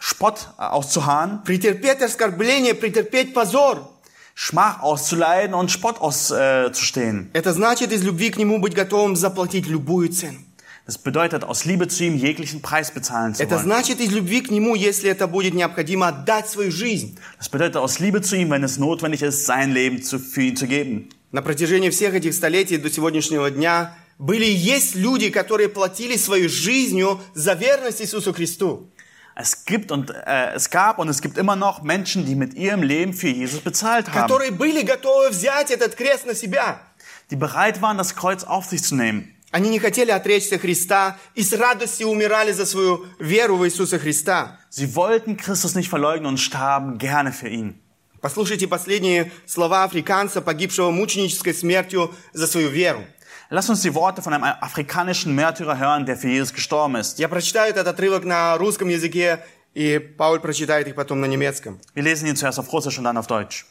[0.00, 3.88] Spott äh, auszuharren, претерпеть оскорбление, претерпеть позор.
[4.34, 7.28] Schmach auszuleiden und Spott auszustehen.
[7.34, 10.38] Это значит из любви к Нему быть готовым заплатить любую цену.
[10.86, 13.64] Das bedeutet, aus Liebe zu ihm jeglichen Preis bezahlen zu Это wollen.
[13.64, 17.18] значит из любви к Нему, если это будет необходимо, отдать свою жизнь.
[17.38, 20.56] Das bedeutet, aus Liebe zu ihm, wenn es notwendig ist, sein Leben zu, für ihn
[20.56, 21.10] zu geben.
[21.32, 26.48] На протяжении всех этих столетий до сегодняшнего дня были и есть люди, которые платили своей
[26.48, 28.88] жизнью за верность Иисусу Христу.
[29.35, 32.81] Es gibt und äh, es gab und es gibt immer noch Menschen, die mit ihrem
[32.81, 36.79] Leben für Jesus bezahlt haben, которые были готовы взять этот крест на себя.
[37.31, 39.31] die bereit waren, das Kreuz auf sich zu nehmen.
[39.51, 44.59] Они не хотели отречься Христа и с радостью умирали за свою веру в Иисуса Христа.
[44.69, 47.79] Sie wollten Christus nicht verleugnen und starben gerne für ihn.
[48.21, 53.05] Послушайте последние слова африканца, погибшего мученической смертью за свою веру.
[53.52, 57.18] Lass uns die Worte von einem afrikanischen Märtyrer hören, der für Jesus gestorben ist.
[57.18, 61.80] Я прочитаю этот отрывок на русском языке, и Пауль прочитает их потом на немецком.
[61.96, 63.66] Wir lesen ihn zuerst auf Russisch und dann auf Deutsch.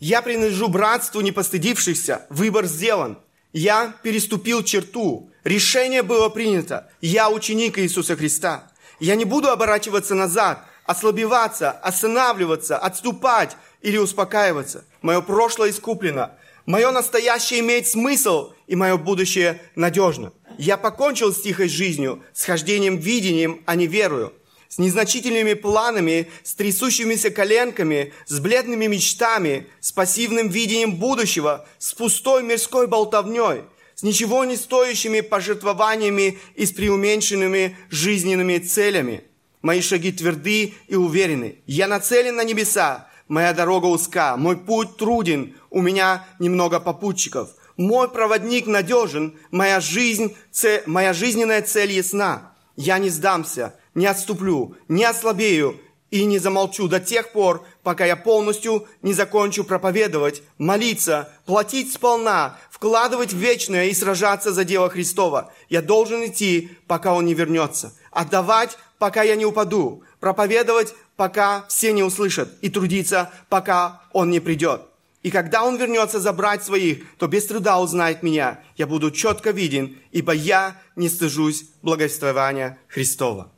[0.00, 2.26] Я принадлежу братству не постыдившихся.
[2.30, 3.16] Выбор сделан.
[3.52, 5.30] Я переступил черту.
[5.44, 6.90] Решение было принято.
[7.00, 8.72] Я ученик Иисуса Христа.
[8.98, 14.84] Я не буду оборачиваться назад, ослабеваться, останавливаться, отступать или успокаиваться.
[15.00, 16.32] Мое прошлое искуплено.
[16.66, 20.32] Мое настоящее имеет смысл, и мое будущее надежно.
[20.58, 24.32] Я покончил с тихой жизнью, с хождением видением, а не верою
[24.72, 32.42] с незначительными планами, с трясущимися коленками, с бледными мечтами, с пассивным видением будущего, с пустой
[32.42, 39.24] мирской болтовней, с ничего не стоящими пожертвованиями и с преуменьшенными жизненными целями.
[39.60, 41.56] Мои шаги тверды и уверены.
[41.66, 43.10] Я нацелен на небеса.
[43.28, 47.50] Моя дорога узка, мой путь труден, у меня немного попутчиков.
[47.76, 52.50] Мой проводник надежен, моя жизнь, це- моя жизненная цель ясна.
[52.76, 55.74] Я не сдамся, не отступлю, не ослабею
[56.10, 62.58] и не замолчу до тех пор, пока я полностью не закончу проповедовать, молиться, платить сполна,
[62.70, 65.52] вкладывать в вечное и сражаться за дело Христова.
[65.70, 71.93] Я должен идти, пока Он не вернется, отдавать, пока я не упаду, проповедовать, пока все
[71.93, 74.81] не услышат, и трудиться, пока Он не придет.
[75.23, 78.59] И когда Он вернется забрать своих, то без труда узнает меня.
[78.75, 83.51] Я буду четко виден, ибо я не стыжусь благовествования Христова.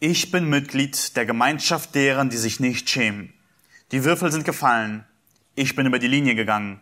[0.00, 3.32] Ich bin Mitglied der Gemeinschaft deren, die sich nicht schämen.
[3.90, 5.04] Die Würfel sind gefallen.
[5.54, 6.80] Ich bin über die Linie gegangen.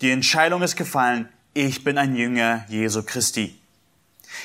[0.00, 1.28] Die Entscheidung ist gefallen.
[1.52, 3.58] Ich bin ein Jünger Jesu Christi.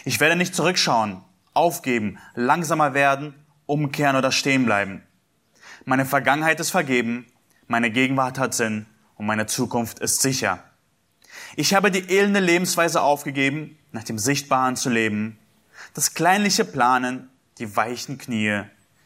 [0.05, 1.21] Ich werde nicht zurückschauen,
[1.53, 3.33] aufgeben, langsamer werden,
[3.66, 5.02] umkehren oder stehen bleiben.
[5.84, 7.26] Meine Vergangenheit ist vergeben,
[7.66, 10.62] meine Gegenwart hat Sinn und meine Zukunft ist sicher.
[11.56, 15.38] Ich habe die elende Lebensweise aufgegeben, nach dem Sichtbaren zu leben,
[15.94, 18.62] das kleinliche Planen, die weichen Knie,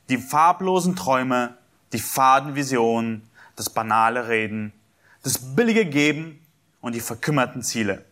[0.09, 1.57] die farblosen Träume,
[1.93, 4.73] die faden Visionen, das banale Reden,
[5.23, 6.41] das billige Geben
[6.81, 8.05] und die verkümmerten Ziele.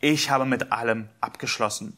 [0.00, 1.96] Ich habe mit allem abgeschlossen.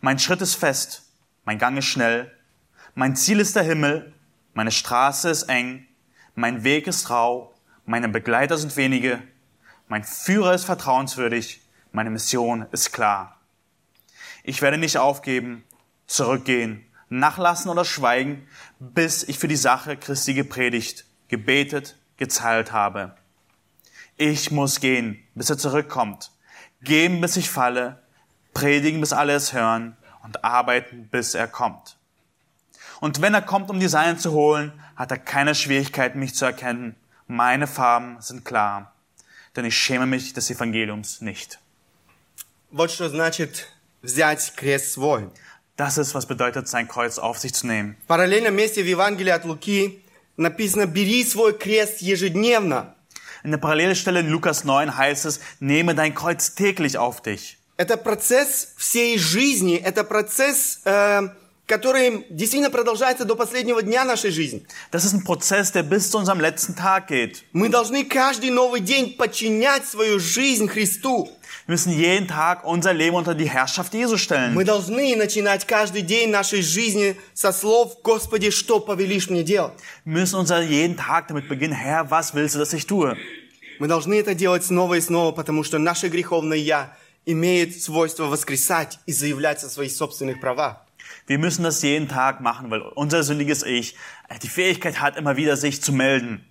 [0.00, 1.02] Mein Schritt ist fest,
[1.44, 2.32] mein Gang ist schnell,
[2.98, 4.14] mein Ziel ist der Himmel,
[4.54, 5.86] meine Straße ist eng,
[6.34, 7.54] mein Weg ist rau,
[7.84, 9.22] meine Begleiter sind wenige,
[9.86, 11.60] mein Führer ist vertrauenswürdig,
[11.92, 13.38] meine Mission ist klar.
[14.44, 15.62] Ich werde nicht aufgeben,
[16.06, 23.14] zurückgehen, nachlassen oder schweigen, bis ich für die Sache Christi gepredigt, gebetet, gezahlt habe.
[24.16, 26.30] Ich muss gehen, bis er zurückkommt,
[26.80, 28.02] geben, bis ich falle,
[28.54, 31.95] predigen, bis alle es hören und arbeiten, bis er kommt.
[32.99, 36.45] Und wenn er kommt, um die Seinen zu holen, hat er keine Schwierigkeit, mich zu
[36.45, 36.95] erkennen.
[37.27, 38.93] Meine Farben sind klar,
[39.55, 41.59] denn ich schäme mich des Evangeliums nicht.
[42.71, 43.67] Вот что значит
[44.01, 45.29] взять крест свой.
[45.77, 47.97] Das ist, was bedeutet, sein Kreuz auf sich zu nehmen.
[48.03, 50.03] В параллельном месте в Евангелии от Луки
[50.37, 52.95] написано «Бери свой крест ежедневно».
[53.43, 57.57] In der Parallelstelle in Lukas 9 heißt es, nehme dein Kreuz täglich auf dich.
[57.77, 61.29] Это процесс всей жизни, это процесс, э,
[61.66, 64.64] который действительно продолжается до последнего дня нашей жизни.
[64.92, 67.42] Das ist ein Prozess, der bis zu unserem letzten Tag geht.
[67.52, 71.28] Мы должны каждый новый день подчинять свою жизнь Христу.
[71.66, 74.54] Wir müssen jeden Tag unser Leben unter die Herrschaft Jesu stellen.
[74.54, 79.74] Мы должны начинать каждый день нашей жизни со слов «Господи, что повелишь мне делать?»
[80.04, 83.16] Wir müssen unser jeden Tag damit beginnen, Herr, was willst du, dass ich tue?
[83.80, 89.00] Мы должны это делать снова и снова, потому что наше греховное «Я» имеет свойство воскресать
[89.06, 90.85] и заявлять о своих собственных правах.
[91.27, 93.95] Wir müssen das jeden Tag machen, weil unser sündiges Ich
[94.29, 96.45] äh, die Fähigkeit hat, immer wieder sich zu melden.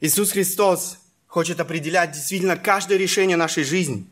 [0.00, 4.06] Иисус Христос хочет определять действительно каждое решение нашей жизни.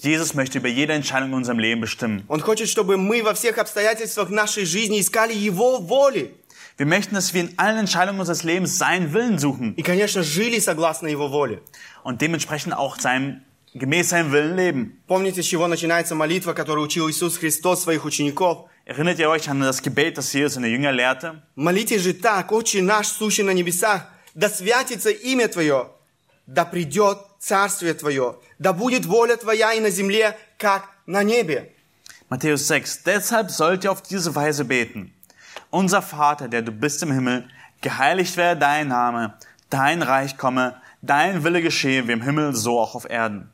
[0.00, 2.24] Jesus möchte über jede Entscheidung in unserem Leben bestimmen.
[2.28, 6.34] Он хочет, чтобы мы во всех обстоятельствах нашей жизни искали Его воли.
[6.76, 10.60] Wir möchten, dass wir in allen Entscheidungen unseres Lebens seinen Willen suchen И, конечно, жили
[10.60, 11.60] согласно Его воле.
[12.04, 13.42] und dementsprechend auch seinem,
[13.74, 15.02] gemäß seinem Willen leben.
[15.06, 18.68] Помните, с чего начинается молитва, которую учил Иисус Христос своих учеников?
[18.84, 21.42] Erinnert ihr euch an das Gebet, das Jesus in der Jünger lehrte?
[21.56, 25.88] Молитесь же так, «Отче наш, сущий на небесах, да святится имя Твое,
[26.46, 31.72] да придет Царствие Твое, да будет воля Твоя и на земле, как на небе».
[32.30, 33.04] Matthäus 6.
[33.04, 35.14] Deshalb sollt ihr auf diese Weise beten.
[35.70, 37.48] Unser Vater, der du bist im Himmel,
[37.80, 39.34] geheiligt werde dein Name,
[39.70, 43.50] dein Reich komme, dein Wille geschehe wie im Himmel, so auch auf Erden.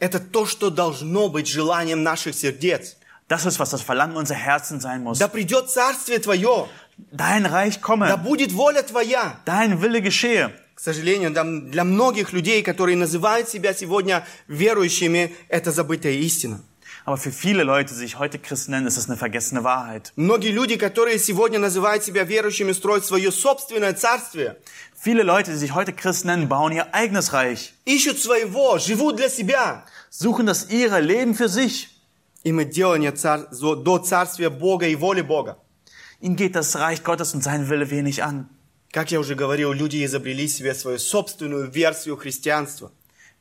[0.00, 2.96] Это то, что должно быть желанием наших сердец.
[3.28, 5.18] Das ist, was das Verlangen unserer Herzen sein muss.
[5.18, 6.66] Да придет Царствие Твое,
[7.12, 9.38] Dein Reich да komme, будет воля Твоя.
[9.46, 10.50] dein Wille geschehe.
[10.74, 16.62] К сожалению, да, для многих людей, которые называют себя сегодня верующими, это забытая истина.
[17.05, 20.11] Aber für viele Leute, die sich heute Christen nennen, ist es eine vergessene Wahrheit.
[20.15, 24.57] Многие люди, которые сегодня называют себя верующими, строят свое собственное царствие.
[24.99, 29.29] Viele Leute, die sich heute Christen nennen, bauen ihr eigenes Reich, Ищут своего, живут для
[29.29, 29.83] себя.
[30.09, 31.89] suchen das ihre, leben für sich.
[32.43, 33.47] Им отделание цар...
[33.51, 35.57] зо- до царствия Бога и воли Бога.
[36.21, 38.49] Ihnen geht das Reich Gottes und sein Wille wenig an.
[38.91, 42.91] Как я уже говорил, люди изобрели себе свою собственную версию христианства.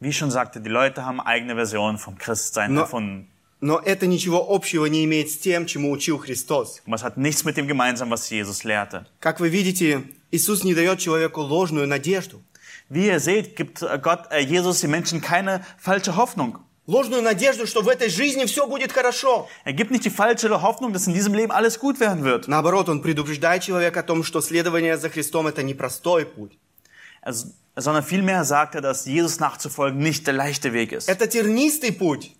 [0.00, 2.80] Wie ich schon sagte, die Leute haben eigene Versionen vom Christsein No.
[2.82, 3.28] erfunden.
[3.61, 6.81] Но это ничего общего не имеет с тем, чему учил Христос.
[6.85, 9.05] Und es hat nichts mit dem gemeinsam, was Jesus lehrte.
[9.19, 12.41] Как вы видите, Иисус не дает человеку ложную надежду.
[12.89, 16.59] Wie ihr seht, gibt äh, Gott, äh, Jesus den Menschen keine falsche Hoffnung.
[16.87, 19.47] Ложную надежду, что в этой жизни все будет хорошо.
[19.65, 22.47] Er gibt nicht die falsche Hoffnung, dass in diesem Leben alles gut werden wird.
[22.47, 26.57] Наоборот, он предупреждает человека о том, что следование за Христом– это непростой путь.
[27.21, 31.09] Also, sondern vielmehr sagt er, dass Jesus nachzufolgen nicht der leichte Weg ist.
[31.09, 32.31] Это тернистый путь.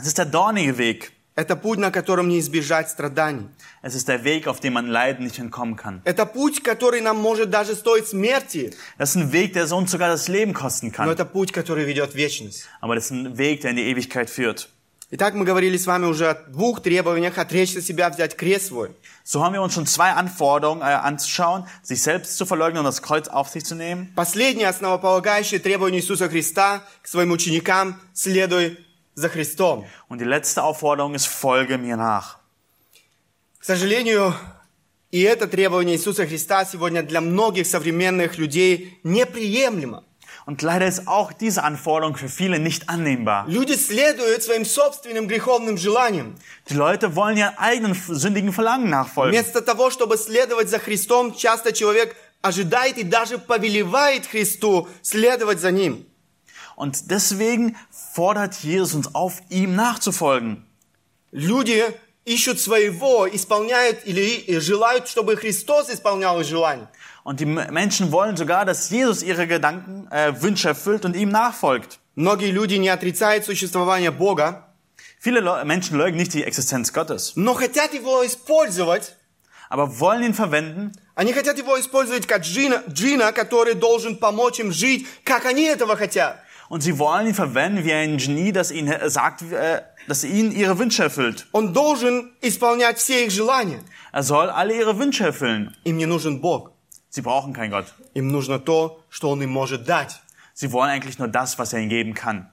[0.00, 1.12] Es ist der dornige Weg.
[1.36, 3.48] Это путь, на котором не избежать страданий.
[3.82, 6.02] Es ist der Weg, auf dem man Leiden nicht entkommen kann.
[6.04, 8.74] Это путь, который нам может даже стоить смерти.
[8.98, 11.08] Das ist ein Weg, der uns sogar das Leben kosten Но kann.
[11.08, 12.64] это путь, который ведет в вечность.
[12.80, 14.68] Aber das ist ein Weg, der in die Ewigkeit führt.
[15.12, 17.36] Итак, мы говорили с вами уже о двух требованиях.
[17.38, 18.90] Отречься себя, взять крест свой.
[19.24, 23.02] So haben wir uns schon zwei Anforderungen äh, anzuschauen, sich selbst zu verleugnen und das
[23.02, 24.12] Kreuz auf sich zu nehmen.
[24.14, 28.78] Последнее основополагающее требование Иисуса Христа к своим ученикам – следуй
[29.14, 29.84] за Христом.
[30.08, 32.38] Und die letzte Aufforderung ist, folge mir nach.
[33.58, 34.34] К сожалению,
[35.10, 40.04] и это требование Иисуса Христа сегодня для многих современных людей неприемлемо.
[40.46, 43.46] Und leider ist auch diese Anforderung für viele nicht annehmbar.
[43.46, 46.34] Люди следуют своим собственным греховным желаниям.
[46.68, 49.32] Die Leute wollen ihren eigenen sündigen Verlangen nachfolgen.
[49.32, 55.70] Вместо того, чтобы следовать за Христом, часто человек ожидает и даже повелевает Христу следовать за
[55.70, 56.06] Ним.
[56.76, 57.76] Und deswegen
[58.14, 60.64] fordert Jesus uns auf, ihm nachzufolgen.
[61.32, 61.82] Люди
[62.24, 66.88] ищут своего, исполняют или желают, чтобы Христос исполнял их желания.
[67.24, 71.28] Und die M- Menschen wollen sogar, dass Jesus ihre Gedanken, äh, Wünsche erfüllt und ihm
[71.30, 71.98] nachfolgt.
[72.14, 74.66] Многие люди не отрицают существование Бога,
[75.22, 79.16] Viele Leu Menschen leugnen nicht die Existenz Gottes, но хотят его использовать.
[79.68, 84.72] aber wollen ihn verwenden, Они хотят его использовать как джина, джина, который должен помочь им
[84.72, 86.42] жить, как они этого хотят.
[86.68, 90.52] Und sie wollen ihn verwenden wie ein Genie, das ihnen äh, sagt, äh, dass ihnen
[90.52, 91.46] ihre Wünsche erfüllt.
[91.52, 93.80] Он должен исполнять все их желания.
[94.12, 95.76] Er soll alle ihre Wünsche erfüllen.
[95.84, 96.72] Им не нужен Бог.
[97.08, 97.86] Sie brauchen keinen Gott.
[98.14, 100.20] Им нужно то, что Он им может дать.
[100.54, 102.48] Sie wollen eigentlich nur das, was er ihnen geben kann.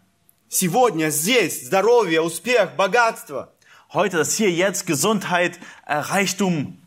[0.50, 3.54] Сегодня здесь здоровье, успех, богатство.
[3.92, 6.80] Heute das hier jetzt Gesundheit, äh, Reichtum.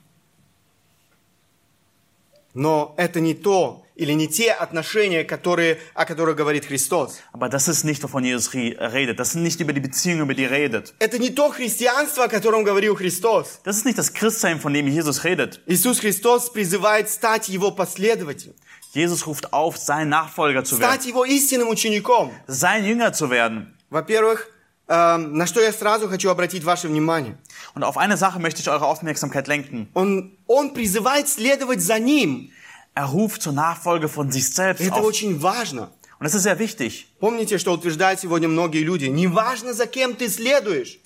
[2.55, 7.19] Но это не то или не те отношения, которые, о которых говорит Христос.
[7.31, 9.19] Aber das ist nicht, wovon Jesus re- redet.
[9.19, 10.93] Das sind nicht über die Beziehung, über die er redet.
[10.99, 13.59] Это не то христианство, о котором говорил Христос.
[13.63, 15.61] Das ist nicht das Christsein, von dem Jesus redet.
[15.67, 18.55] Иисус Христос призывает стать Его последователем,
[18.93, 22.31] Jesus ruft auf, sein Nachfolger zu werden, стать Его истинным учеником.
[22.47, 23.77] sein Jünger zu werden.
[23.89, 24.47] Во-первых,
[24.88, 27.38] на что я сразу хочу обратить ваше внимание.
[27.74, 29.88] Und auf eine Sache möchte ich eure Aufmerksamkeit lenken.
[29.94, 32.50] Он, он призывает следовать за Ним.
[32.94, 35.04] Er ruft zur Nachfolge von sich selbst Это auf.
[35.04, 35.90] очень важно.
[36.18, 37.06] Und das ist sehr wichtig.
[37.20, 39.04] Помните, что утверждают сегодня многие люди?
[39.06, 40.98] Неважно, за кем ты следуешь.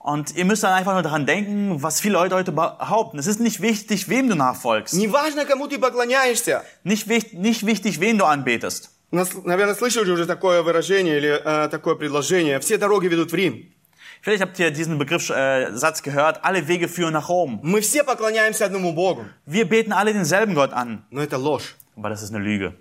[0.00, 3.18] Und ihr müsst dann einfach nur daran denken, was viele Leute heute behaupten.
[3.18, 4.94] Es ist nicht wichtig, wem du nachfolgst.
[4.94, 6.64] Неважно, кому ты поклоняешься.
[6.82, 8.90] Nicht, wich- nicht wichtig, wen du anbetest.
[9.12, 12.60] Нас, наверное, слышали уже такое выражение или э, такое предложение.
[12.60, 13.72] Все дороги ведут в Рим.
[14.20, 17.60] Vielleicht habt ihr diesen Begriff, äh, Satz gehört, alle Wege führen nach Rom.
[17.62, 19.24] Мы все поклоняемся одному Богу.
[19.46, 21.04] Wir beten alle denselben Gott an.
[21.10, 21.76] Но это ложь.
[21.96, 22.74] Aber das ist eine Lüge.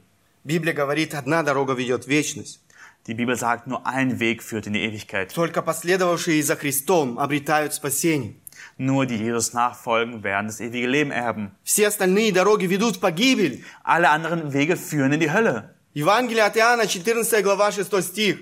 [0.43, 2.59] Библия говорит, одна дорога ведет в вечность.
[3.05, 5.33] Die Bibel sagt, nur ein Weg führt in die Ewigkeit.
[5.33, 8.33] Только последовавшие за Христом обретают спасение.
[8.77, 11.51] Nur die Jesus nachfolgen, werden das ewige Leben erben.
[11.63, 13.63] Все остальные дороги ведут в погибель.
[13.83, 15.73] Alle anderen Wege führen in die Hölle.
[15.94, 18.38] Евангелие от Иоанна, 14 глава, 6 стих.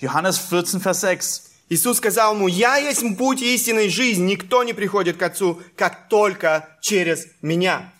[0.00, 1.42] Johannes 14, Vers 6.
[1.68, 6.68] Иисус сказал ему, «Я есть путь истинной жизни, никто не приходит к Отцу, как только
[6.80, 7.92] через Меня».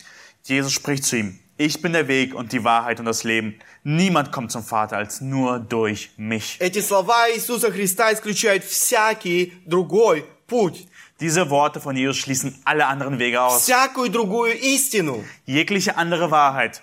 [0.44, 3.58] Jesus spricht zu ihm, ich bin der Weg und die Wahrheit und das Leben.
[3.82, 6.58] Niemand kommt zum Vater als nur durch mich.
[6.60, 10.86] Эти слова Иисуса Христа исключают всякий другой путь,
[11.18, 13.62] Diese Worte von Jesus schließen alle anderen Wege aus.
[13.62, 15.24] всякую другую истину.
[15.46, 16.82] Jegliche andere Wahrheit.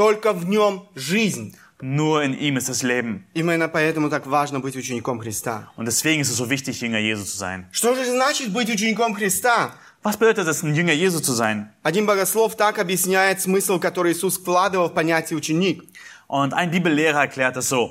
[0.00, 1.54] Только в нем жизнь.
[1.82, 3.26] Nur in ihm ist das Leben.
[3.34, 5.70] Именно поэтому так важно быть учеником Христа.
[5.76, 7.66] Und deswegen ist es so wichtig, Jünger Jesu zu sein.
[7.70, 9.74] Что же значит быть учеником Христа?
[10.02, 11.68] Was bedeutet es, ein Jünger Jesu zu sein?
[11.82, 15.84] Один богослов так объясняет смысл, который Иисус вкладывал в понятие ученик.
[16.28, 17.90] Und ein Bibellehrer erklärt es so.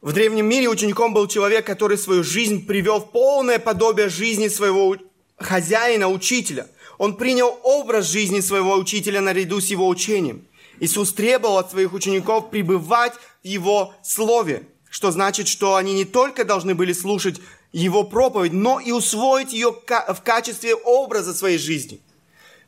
[0.00, 4.96] В древнем мире учеником был человек, который свою жизнь привел в полное подобие жизни своего
[5.36, 6.66] хозяина, учителя.
[6.98, 10.47] Он принял образ жизни своего учителя наряду с его учением.
[10.80, 16.44] Иисус требовал от своих учеников пребывать в Его Слове, что значит, что они не только
[16.44, 17.40] должны были слушать
[17.72, 22.00] Его проповедь, но и усвоить ее в качестве образа своей жизни.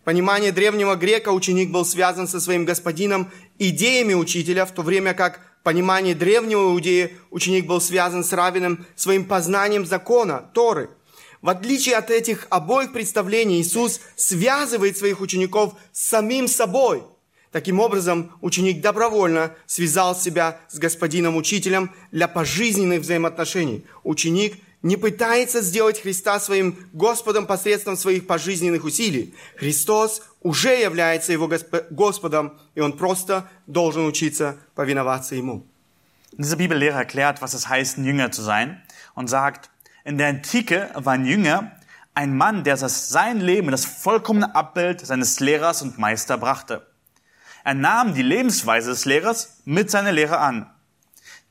[0.04, 5.40] Понимание древнего грека ученик был связан со своим господином идеями учителя, в то время как
[5.62, 10.90] понимание древнего иудея ученик был связан с равенным своим познанием закона, Торы.
[11.42, 17.02] В отличие от этих обоих представлений, Иисус связывает своих учеников с самим собой.
[17.53, 23.84] Таким образом, ученик добровольно связал себя с господином-учителем для пожизненных взаимоотношений.
[24.05, 29.34] Ученик не пытается сделать Христа своим Господом посредством своих пожизненных усилий.
[29.57, 35.66] Христос уже является его Госп- Господом, и он просто должен учиться повиноваться Ему.
[36.32, 38.80] Dieser Bibellehrer erklärt, was es heißt, ein Jünger zu sein
[39.16, 39.68] und sagt,
[40.05, 41.72] in der Antike war ein Jünger
[42.14, 46.86] ein Mann, der sein Leben in das vollkommene Abbild seines Lehrers und Meister brachte.
[47.64, 50.70] Er nahm die Lebensweise des Lehrers mit seiner Lehre an.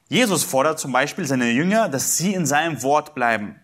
[0.08, 3.56] Jesus fordert zum Beispiel seine Jünger, dass sie in seinem Wort bleiben.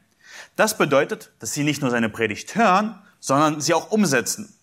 [0.56, 4.54] Das bedeutet, dass sie nicht nur seine Predigt hören, sondern sie auch umsetzen.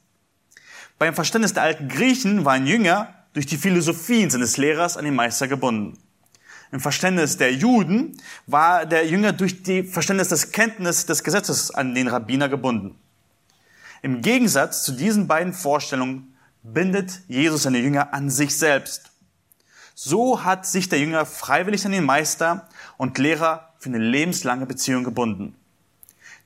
[0.99, 5.17] Beim Verständnis der alten Griechen war ein Jünger durch die Philosophien seines Lehrers an den
[5.17, 5.99] Meister gebunden.
[6.71, 8.17] Im Verständnis der Juden
[8.47, 12.97] war der Jünger durch die Verständnis des Kenntnis des Gesetzes an den Rabbiner gebunden.
[14.01, 16.32] Im Gegensatz zu diesen beiden Vorstellungen
[16.64, 19.12] bindet Jesus seine Jünger an sich selbst.
[19.96, 22.68] So hat sich der Jünger freiwillig an den Meister
[22.98, 25.56] und Lehrer für eine lebenslange Beziehung gebunden.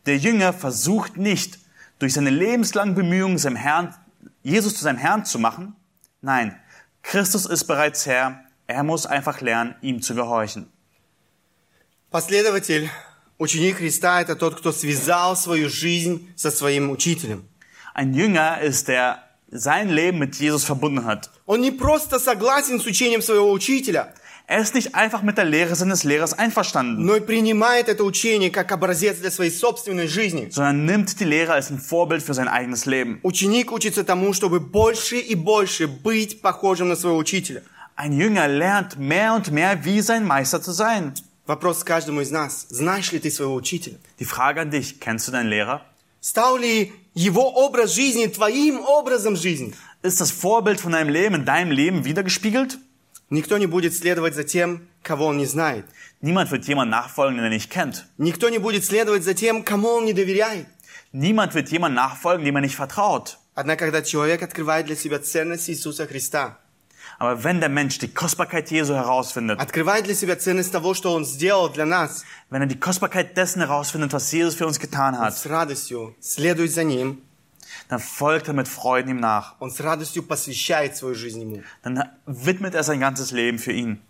[0.05, 1.59] Der Jünger versucht nicht,
[1.99, 3.93] durch seine lebenslangen Bemühungen seinem Herrn,
[4.41, 5.75] Jesus zu seinem Herrn zu machen.
[6.21, 6.57] Nein,
[7.03, 8.43] Christus ist bereits Herr.
[8.65, 10.71] Er muss einfach lernen, ihm zu gehorchen.
[12.09, 12.89] Последователь,
[13.37, 17.47] ученик Христа – это тот, кто связал свою жизнь со своим учителем.
[17.93, 19.23] Ein Jünger ist der
[19.55, 21.29] sein Leben mit Jesus verbunden hat.
[21.45, 24.13] Он не просто согласен с учением своего учителя,
[24.47, 28.49] Er ist nicht einfach mit der Lehre seines Lehrers einverstanden, но и принимает это учение
[28.49, 30.49] как образец для своей собственной жизни.
[30.51, 33.19] sondern nimmt die Lehre als ein Vorbild für sein eigenes Leben.
[33.23, 37.61] Ученик учится тому, чтобы больше и больше быть похожим на своего учителя.
[37.95, 41.13] Ein Jünger lernt mehr und mehr, wie sein Meister zu sein.
[41.45, 42.65] Вопрос к каждому из нас.
[42.69, 43.97] Знаешь ли ты своего учителя?
[44.19, 45.81] Die Frage an dich, kennst du deinen Lehrer?
[46.19, 49.74] Стал ли его образ жизни твоим образом жизни?
[50.02, 52.78] Ist das Vorbild von deinem Leben in deinem Leben wiedergespiegelt?
[53.30, 55.86] Никто не будет следовать за тем, кого он не знает.
[56.20, 58.04] Niemand wird jemand nachfolgen, den er nicht kennt.
[58.18, 60.66] Никто не будет следовать за тем, кому он не доверяет.
[61.12, 63.38] Niemand wird jemand nachfolgen, dem er nicht vertraut.
[63.54, 66.58] Однако, когда человек открывает для себя ценность Иисуса Христа,
[67.19, 71.23] Aber wenn der Mensch die Kostbarkeit Jesu herausfindet, открывает для себя ценность того, что Он
[71.23, 75.21] сделал для нас, wenn er die Kostbarkeit dessen herausfindet, was Jesus für uns getan он
[75.21, 77.21] hat, с радостью следует за Ним,
[77.89, 79.55] dann folgt er mit Freuden ihm nach.
[79.59, 81.61] он с радостью посвящает свою жизнь Ему.
[81.83, 84.01] Dann widmet er sein ganzes Leben für ihn.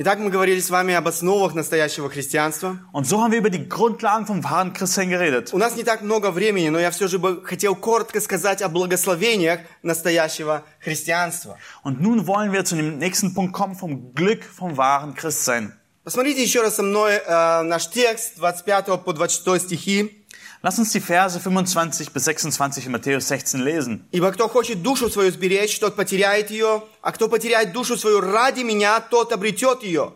[0.00, 2.78] Итак, мы говорили с вами об основах настоящего христианства.
[2.92, 5.52] Und so haben wir über die Grundlagen vom wahren Christsein geredet.
[5.52, 8.68] У нас не так много времени, но я все же бы хотел коротко сказать о
[8.68, 11.58] благословениях настоящего христианства.
[11.82, 15.72] Und nun wollen wir zu dem nächsten Punkt kommen vom Glück vom wahren Christsein.
[16.04, 20.17] Посмотрите еще раз со мной э, наш текст 25 по 26 стихи.
[20.61, 24.07] Lass uns die Verse 25 bis 26 in Matthäus 16 lesen.
[24.11, 28.61] «Ибо кто хочет душу свою сберечь, тот потеряет ее, а кто потеряет душу свою ради
[28.61, 30.13] меня, тот обретет ее.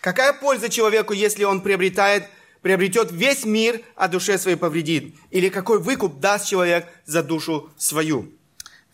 [0.00, 2.24] Какая польза человеку, если он приобретает,
[2.62, 5.14] приобретет весь мир, а душе своей повредит?
[5.30, 8.32] Или какой выкуп даст человек за душу свою?»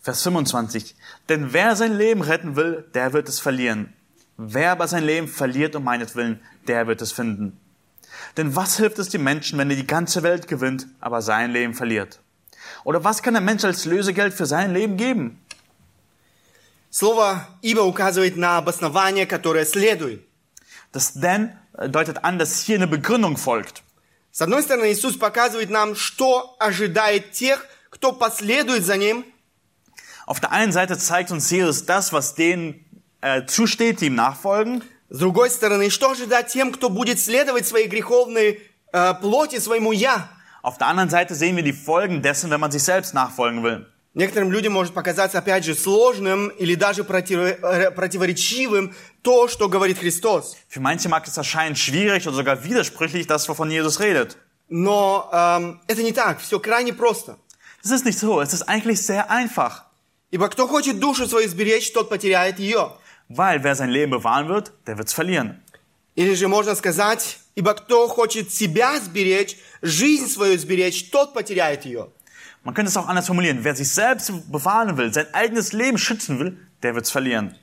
[0.03, 0.95] Vers 25.
[1.29, 3.93] Denn wer sein Leben retten will, der wird es verlieren.
[4.37, 7.57] Wer aber sein Leben verliert um meinetwillen, der wird es finden.
[8.37, 11.73] Denn was hilft es dem Menschen, wenn er die ganze Welt gewinnt, aber sein Leben
[11.73, 12.19] verliert?
[12.83, 15.39] Oder was kann der Mensch als Lösegeld für sein Leben geben?
[16.91, 20.25] Слово «ибо» указывает на обоснование, которое следует.
[20.93, 23.83] Das denn äh, deutet an, dass hier eine Begründung folgt.
[24.31, 29.25] С одной стороны, Иисус показывает нам, что ожидает тех, кто последует за Ним,
[30.25, 32.83] Auf der einen Seite zeigt uns Jesus das, was denen
[33.21, 34.83] äh, zusteht, die ihm nachfolgen.
[35.10, 40.28] С другой стороны, что ожидать тем, кто будет следовать своей греховной э, плоти, своему «я»?
[40.62, 43.86] Auf der anderen Seite sehen wir die Folgen dessen, wenn man sich selbst nachfolgen will.
[44.14, 50.56] Некоторым людям может показаться, опять же, сложным или даже э, противоречивым то, что говорит Христос.
[50.68, 54.36] Für manche mag es erscheinen schwierig oder sogar widersprüchlich, das, wovon Jesus redet.
[54.68, 57.36] Но эм, это не так, все крайне просто.
[57.82, 59.86] Das ist nicht so, es ist eigentlich sehr einfach.
[60.30, 62.92] Ибо кто хочет душу свою сберечь, тот потеряет ее.
[63.29, 65.61] Weil wer sein Leben bewahren wird, der wird es verlieren.
[66.15, 72.09] Или же можно сказать, ибо кто хочет себя сберечь, жизнь свою сберечь, тот потеряет ее.
[72.63, 73.63] Man könnte es auch anders formulieren.
[73.63, 77.55] Wer sich selbst bewahren will, sein eigenes Leben schützen will, der wird es verlieren.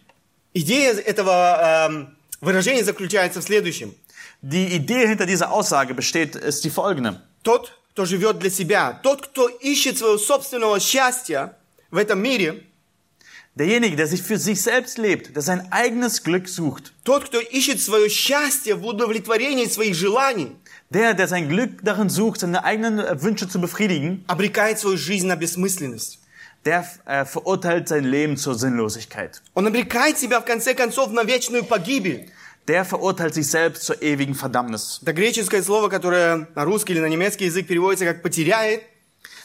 [0.55, 3.94] Идея этого эм, выражения заключается в следующем.
[4.42, 7.20] Die Idee hinter dieser Aussage besteht, ist die folgende.
[7.42, 11.57] Тот, кто живет для себя, тот, кто ищет своего собственного счастья
[11.90, 12.64] в этом мире,–
[13.57, 17.82] Derjenige, der sich für sich selbst lebt, der sein eigenes Glück sucht, тот, кто ищет
[17.82, 20.57] свое счастье в удовлетворении своих желаний,
[20.88, 25.26] der, der sein Glück darin sucht, seine eigenen äh, Wünsche zu befriedigen, обрекает свою жизнь
[25.26, 26.18] на бессмысленность.
[26.64, 29.42] der äh, verurteilt sein Leben zur Sinnlosigkeit.
[29.55, 32.30] Он обрекает себя, в конце концов, на вечную погибель.
[32.68, 35.00] Der verurteilt sich selbst zur ewigen Verdammnis.
[35.03, 38.82] Это греческое слово, которое на русский или на немецкий язык переводится как «потеряет»,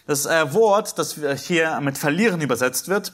[0.08, 3.12] Das äh, Wort, das hier mit verlieren übersetzt wird,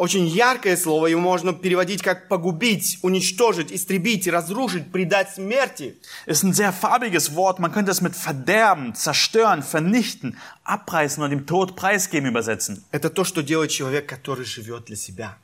[0.00, 5.98] очень яркое слово, его можно переводить как «погубить», «уничтожить», «истребить», «разрушить», «предать смерти».
[6.24, 7.58] ist ein sehr farbiges Wort.
[7.58, 12.82] Man könnte es mit verderben, zerstören, vernichten, abreißen und dem Tod preisgeben übersetzen.
[12.92, 15.36] Это то, что делает человек, который живет для себя.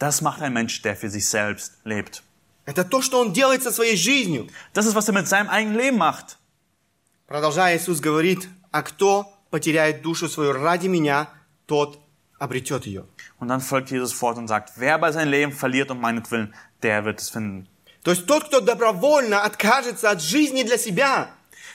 [0.00, 2.24] Das macht ein Mensch, der für sich selbst lebt.
[2.66, 4.48] Это то, что он делает со своей жизнью.
[4.74, 6.36] Das ist, was er mit seinem eigenen Leben macht.
[7.28, 11.28] Продолжая, Иисус говорит, а кто потеряет душу свою ради меня,
[11.66, 12.00] тот
[12.40, 13.04] обретет ее.
[13.39, 16.53] Und dann folgt Jesus fort und sagt, wer bei sein Leben verliert um meinetwillen,
[16.83, 17.67] der wird es finden.
[18.03, 21.29] То есть тот, кто добровольно откажется от жизни для себя,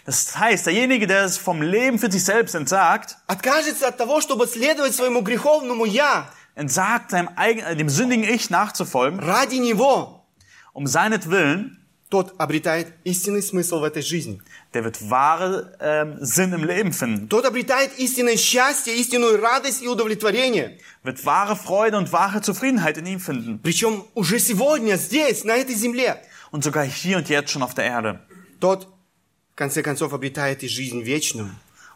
[0.06, 4.46] Das heißt, derjenige, der es vom Leben für sich selbst entsagt, откажется от того, чтобы
[4.46, 10.24] следовать своему греховному «я», entsagt seinem eigenen, äh, dem sündigen Ich nachzufolgen, ради него,
[10.72, 11.83] um seinetwillen,
[12.14, 14.40] тот обретает истинный смысл в этой жизни.
[14.74, 19.88] der wird wahre ähm, Sinn im Leben finden, Тот обретает истинное счастье, истинную радость и
[19.88, 20.78] удовлетворение.
[21.04, 23.60] wird wahre Freude und wahre Zufriedenheit in ihm finden.
[23.62, 26.16] Причем уже сегодня, здесь, на этой земле.
[26.50, 28.20] Und sogar hier und jetzt schon auf der Erde.
[28.58, 28.88] Тот,
[29.52, 31.50] в конце концов, обретает и жизнь вечную.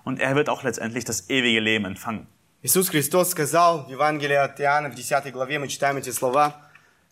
[0.04, 2.26] Und er wird auch letztendlich das ewige Leben empfangen.
[2.62, 6.54] Иисус Христос сказал в Евангелии от Иоанна в 10 главе, мы читаем эти слова,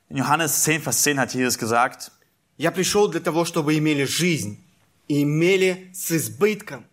[0.08, 2.10] In Johannes 10, Vers 10 hat Jesus gesagt,
[2.57, 4.63] «Я пришел для того, чтобы имели жизнь
[5.07, 6.85] и имели с избытком».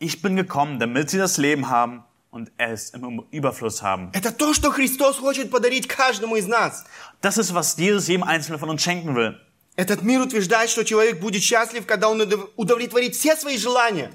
[0.00, 4.10] ich bin gekommen, damit sie das Leben haben und es im Überfluss haben.
[4.12, 6.84] Это то, что Христос хочет подарить каждому из нас.
[7.20, 9.36] Das ist, was Jesus jedem Einzelnen von uns schenken will.
[9.76, 14.10] Этот мир утверждает, что человек будет счастлив, когда он удов- удовлетворит все свои желания.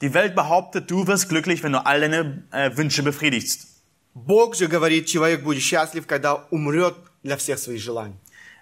[0.00, 3.66] Die Welt behauptet, du wirst glücklich, wenn du all deine äh, Wünsche befriedigst.
[4.14, 8.16] Бог же говорит, человек будет счастлив, когда умрет для всех своих желаний.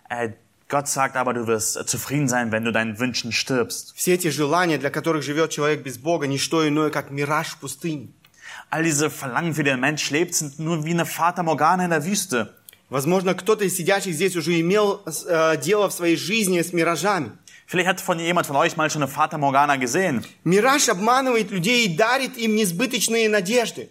[0.09, 0.35] Äh,
[0.70, 3.94] Gott sagt aber, du wirst äh, zufrieden sein, wenn du deinen Wünschen stirbst.
[3.96, 7.58] Все эти желания, для которых живет человек без Бога, не что иное, как мираж в
[7.60, 8.10] пустыне.
[8.70, 11.92] All diese Verlangen, für die der Mensch lebt, sind nur wie eine Fata Morgana in
[11.92, 12.56] der Wüste.
[12.90, 17.32] Возможно, кто-то из сидящих здесь уже имел э, дело в своей жизни с миражами.
[17.68, 20.26] Vielleicht hat von jemand von euch mal schon eine Fata Morgana gesehen.
[20.44, 23.90] Мираж обманывает людей и дарит им несбыточные надежды.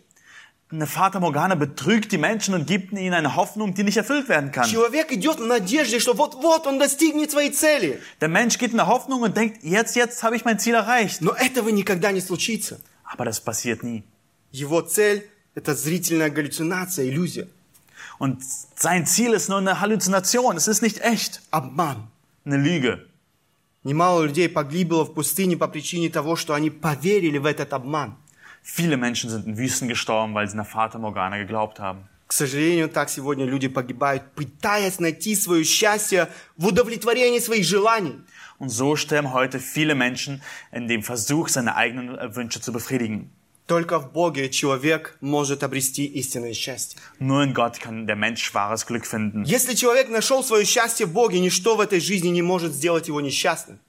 [0.70, 4.52] Eine Fata Morgana betrügt die Menschen und gibt ihnen eine Hoffnung, die nicht erfüllt werden
[4.52, 4.66] kann.
[4.70, 8.00] Человек идет в надежде, что вот-вот он достигнет своей цели.
[8.22, 11.20] Der Mensch geht in der Hoffnung und denkt, jetzt, jetzt habe ich mein Ziel erreicht.
[11.20, 12.80] Но этого никогда не случится.
[13.04, 14.02] Aber das passiert nie.
[14.50, 17.48] Его цель – это зрительная галлюцинация, иллюзия,
[18.18, 18.42] Und
[18.76, 20.56] sein Ziel ist nur eine Halluzination.
[20.56, 21.42] Es ist nicht echt.
[21.50, 22.08] обман.
[22.44, 23.06] Eine Lüge.
[23.84, 28.16] Немало людей погибло в пустыне по причине того, что они поверили в этот обман.
[28.70, 32.09] Viele Menschen sind in Wüsten gestorben, weil sie einer Fata Morgana geglaubt haben.
[32.28, 38.20] К сожалению, так сегодня люди погибают, пытаясь найти свое счастье в удовлетворении своих желаний.
[38.59, 40.41] Und so sterben heute viele Menschen
[40.74, 43.32] in dem Versuch, seine eigenen Wünsche zu befriedigen.
[43.68, 46.99] Только в Боге человек может обрести истинное счастье.
[47.20, 49.45] Nur in Gott kann der Mensch wahres Glück finden.
[49.45, 53.22] Если человек нашел свое счастье в Боге, ничто в этой жизни не может сделать его
[53.22, 53.80] несчастным.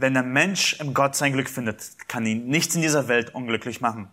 [0.00, 3.80] Wenn der Mensch im Gott sein Glück findet, kann ihn nichts in dieser Welt unglücklich
[3.80, 4.08] machen.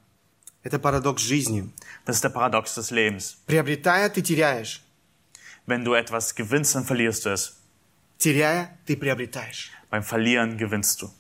[0.64, 1.70] Это парадокс жизни.
[2.06, 3.38] Das ist der Paradox des Lebens.
[3.48, 4.82] Приобретая, ты теряешь.
[5.66, 7.58] Wenn du etwas gewinnst, dann verlierst du es.
[8.18, 9.72] Теряя, ты приобретаешь.
[9.89, 11.12] Beim Verlieren gewinnst du.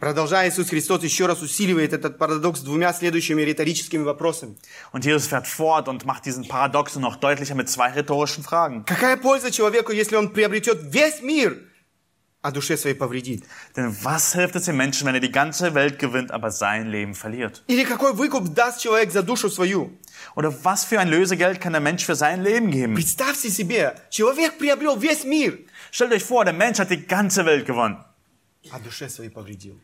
[0.00, 4.56] Продолжая, Иисус Христос еще раз усиливает этот парадокс двумя следующими риторическими вопросами.
[4.92, 8.84] Und Jesus fährt fort und macht diesen Paradoxon noch deutlicher mit zwei rhetorischen Fragen.
[8.86, 11.58] Какая польза человеку, если он приобретет весь мир,
[12.43, 13.43] а душе своей повредит?
[13.75, 17.15] Denn was hilft es dem Menschen, wenn er die ganze Welt gewinnt, aber sein Leben
[17.15, 17.63] verliert?
[17.67, 19.97] Или какой выкуп даст человек за душу свою?
[20.35, 22.93] Oder was für ein Lösegeld kann der Mensch für sein Leben geben?
[22.95, 25.57] Представьте себе, человек приобрел весь мир,
[25.91, 27.97] Stellt euch vor, der Mensch hat die ganze Welt gewonnen,
[28.71, 29.79] а душе своей повредил.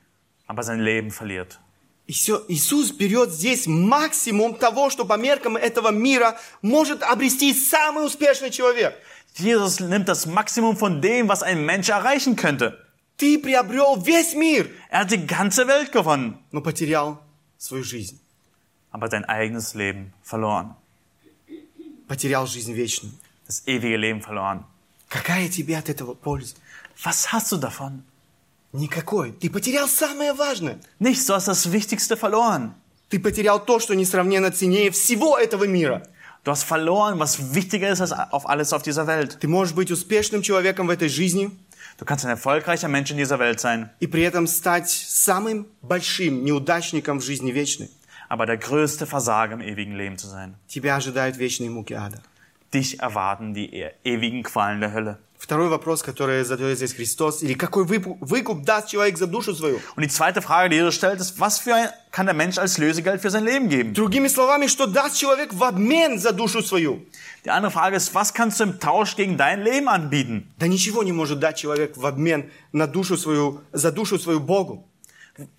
[0.47, 1.60] aber sein Leben verliert.
[2.07, 8.03] И все, Иисус берет здесь максимум того, что по меркам этого мира может обрести самый
[8.03, 8.95] успешный человек.
[9.39, 12.78] Jesus nimmt das Maximum von dem, was ein Mensch erreichen könnte.
[13.16, 17.20] Ты приобрел весь мир, Er hat die ganze Welt gewonnen, но потерял
[17.59, 18.18] свою жизнь,
[18.91, 20.74] aber sein eigenes Leben verloren.
[22.09, 23.12] потерял жизнь вечную.
[23.47, 24.64] Das ewige Leben verloren.
[25.09, 26.55] Какая тебе от этого польза?
[27.05, 28.03] Was hast du davon?
[28.72, 29.32] Никакой.
[29.32, 30.80] Ты потерял самое важное.
[30.99, 32.74] Nichts, du hast das Wichtigste verloren.
[33.11, 36.03] Ты потерял то, что несравненно ценнее всего этого мира.
[36.45, 39.39] Du hast verloren, was wichtiger ist als auf alles auf dieser Welt.
[39.41, 41.51] Ты можешь быть успешным человеком в этой жизни
[41.97, 46.45] Du kannst ein erfolgreicher Mensch in dieser Welt sein, и при этом стать самым большим
[46.45, 47.89] неудачником в жизни вечной.
[48.28, 50.55] aber der größte Versager im ewigen Leben zu sein.
[50.66, 52.20] Тебя ожидают вечные муки ада.
[52.72, 55.18] Dich erwarten die e- ewigen Qualen der Hölle.
[55.49, 59.78] Второй вопрос, который задает здесь Христос, или какой выкуп, выкуп даст человек за душу свою?
[59.95, 62.78] Und die zweite Frage, die Jesus stellt, ist, was für ein, kann der Mensch als
[62.78, 63.93] Lösegeld für sein Leben geben?
[63.93, 67.05] Другими словами, что даст человек в обмен за душу свою?
[67.45, 70.49] Die andere Frage ist, was kannst du im Tausch gegen dein Leben anbieten?
[70.59, 74.89] Да ничего не может дать человек в обмен на душу свою, за душу свою Богу.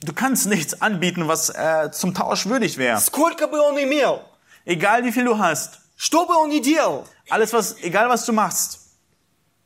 [0.03, 2.99] Du kannst nichts anbieten, was äh, zum Tausch würdig wäre.
[2.99, 4.21] Сколько бы он имел,
[4.65, 8.33] Egal wie viel du hast, что бы он ни делал, alles was, egal was du
[8.33, 8.78] machst.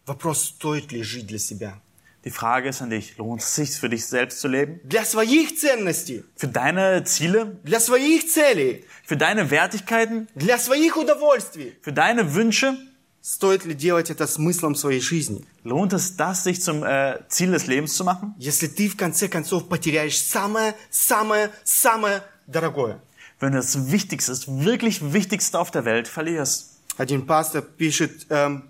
[0.05, 1.79] вопрос, стоит ли жить для себя?
[2.25, 4.81] Die Frage ist an dich, lohnt es sich für dich selbst zu leben?
[4.83, 7.57] Для своих ценностей, Für deine Ziele?
[7.63, 10.27] для своих целей, Für deine Wertigkeiten?
[10.35, 11.77] для своих удовольствий.
[11.81, 12.75] Für deine Wünsche?
[13.21, 15.45] Стоит ли делать это смыслом своей жизни?
[15.63, 18.33] Lohnt es das, sich zum äh, Ziel des Lebens zu machen?
[18.37, 23.01] Если ты в конце концов потеряешь самое, самое, самое дорогое.
[23.39, 26.77] Wenn du das Wichtigste, das wirklich Wichtigste auf der Welt verlierst.
[26.97, 28.63] Один пастор пишет, эм,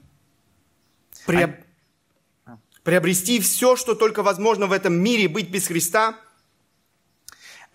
[1.27, 1.55] «Приоб-
[2.83, 6.15] приобрести все, что только возможно в этом мире, быть без Христа,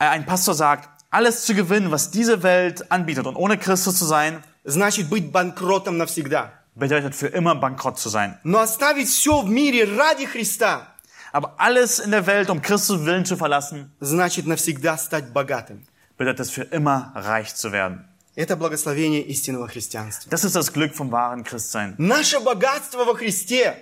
[0.00, 4.04] Äh, ein Pastor sagt, alles zu gewinnen, was diese Welt anbietet und ohne Christus zu
[4.04, 6.52] sein, значит быть банкротом навсегда.
[6.74, 8.36] bedeutet für immer bankrott zu sein.
[8.42, 10.88] Но оставить все в мире ради Христа,
[11.32, 15.86] Aber alles in der Welt, um Christus Willen zu verlassen, значит навсегда стать богатым.
[16.18, 18.08] bedeutet es für immer reich zu werden.
[18.35, 20.29] Это благословение истинного христианства.
[20.29, 21.95] Das ist das Glück vom wahren Christsein.
[21.97, 23.75] Наше богатство во Христе,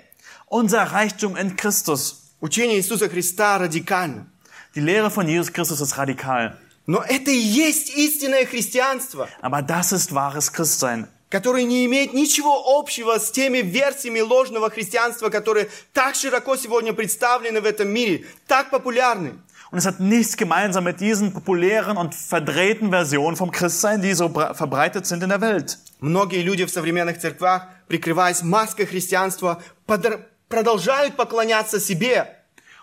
[0.50, 2.24] Unser Reichtum in Christus.
[2.42, 4.28] учение Иисуса Христа радикально.
[4.76, 6.58] Die Lehre von Jesus Christus ist radikal.
[6.88, 11.08] Но это и есть истинное христианство, Aber das ist wahres Christsein.
[11.30, 17.60] которое не имеет ничего общего с теми версиями ложного христианства, которые так широко сегодня представлены
[17.60, 19.34] в этом мире, так популярны.
[19.71, 24.29] Und es hat nichts gemeinsam mit diesen populären und verdrehten Versionen vom Christsein, die so
[24.29, 25.79] bra- verbreitet sind in der Welt.
[26.01, 32.27] Многие люди в современных церквах, прикрываясь маской христианства, подр- продолжают поклоняться себе,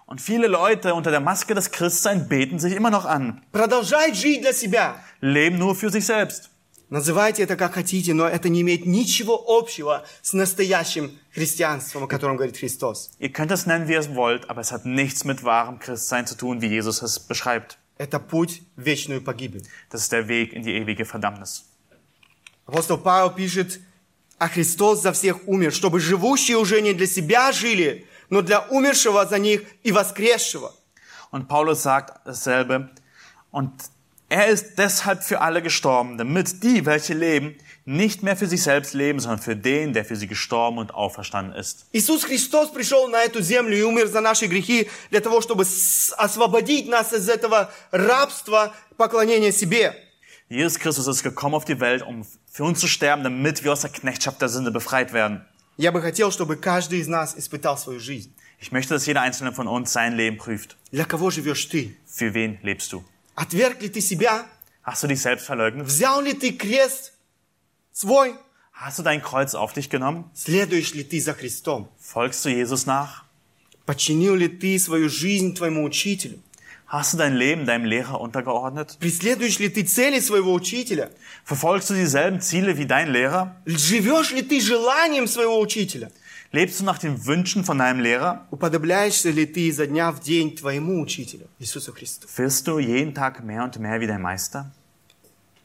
[0.08, 4.42] Und viele Leute unter der Maske des Christseins beten sich immer noch an, продолжают жить
[4.42, 4.96] для себя.
[5.22, 6.50] leben nur für sich selbst.
[6.91, 12.37] Называйте это как хотите, но это не имеет ничего общего с настоящим христианством, о котором
[12.37, 13.11] говорит Христос.
[13.19, 16.27] Ihr könnt es nennen, wie ihr es wollt, aber es hat nichts mit wahrem Christsein
[16.27, 17.79] zu tun, wie Jesus es beschreibt.
[17.97, 19.65] Это путь в вечную погибель.
[19.91, 21.65] Das ist der Weg in die ewige Verdammnis.
[22.67, 23.81] Апостол Павел пишет,
[24.39, 29.27] а Христос за всех умер, чтобы живущие уже не для себя жили, но для умершего
[29.27, 30.73] за них и воскресшего.
[31.31, 32.91] Und Paulus sagt dasselbe.
[33.51, 33.73] Und
[34.34, 38.94] er ist deshalb für alle gestorben, damit die, welche leben, nicht mehr für sich selbst
[38.94, 41.88] leben, sondern für den, der für sie gestorben und auferstanden ist.
[41.92, 46.14] Иисус Христос пришел на эту землю и умер за наши грехи для того, чтобы с-
[46.16, 49.96] освободить нас из этого рабства поклонения себе.
[50.50, 53.82] Jesus Christus ist gekommen auf die Welt, um für uns zu sterben, damit wir aus
[53.82, 55.42] der Knechtschaft der Sünde befreit werden.
[55.78, 58.34] Я бы хотел, чтобы каждый из нас испытал свою жизнь.
[58.60, 60.76] Ich möchte, dass jeder einzelne von uns sein Leben prüft.
[60.92, 61.96] Для кого живешь ты?
[62.06, 63.04] Für wen lebst du?
[63.36, 64.46] Отверг ли ты себя?
[64.84, 65.86] Hast du dich selbst verleugnet?
[65.86, 67.14] Взял ли ты крест
[67.92, 68.36] свой?
[68.74, 70.26] Hast du dein Kreuz auf dich genommen?
[70.34, 71.90] Следуешь ли ты за Христом?
[72.00, 73.26] Folgst du Jesus nach?
[73.86, 76.40] Подчинил ли ты свою жизнь твоему учителю?
[76.88, 78.98] Hast du dein Leben deinem Lehrer untergeordnet?
[79.00, 81.12] Преследуешь ли ты цели своего учителя?
[81.44, 83.56] Verfolgst du dieselben Ziele wie dein Lehrer?
[83.66, 86.12] Живешь ли ты желанием своего учителя?
[86.54, 88.48] Lebst du nach den Wünschen von deinem Lehrer?
[88.52, 92.28] Уподобляешься ли ты изо дня в день твоему учителю, Иисусу Христу?
[92.38, 94.72] Wirst du jeden Tag mehr und mehr wie dein Meister?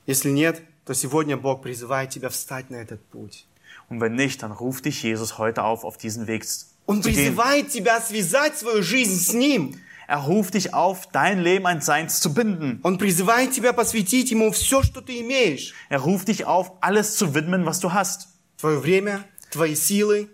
[0.07, 3.47] Если нет, то сегодня Бог призывает тебя встать на этот путь.
[3.89, 7.15] Und wenn nicht, dann ruft dich Jesus heute auf, auf diesen Weg zu Он gehen.
[7.15, 9.81] призывает тебя связать свою жизнь с Ним.
[10.07, 12.81] Er ruft dich auf, dein Leben an Seins zu binden.
[12.83, 15.73] Он призывает тебя посвятить Ему все, что ты имеешь.
[15.89, 18.29] Er ruft dich auf, alles zu widmen, was du hast.
[18.59, 20.29] Твое время, твои силы,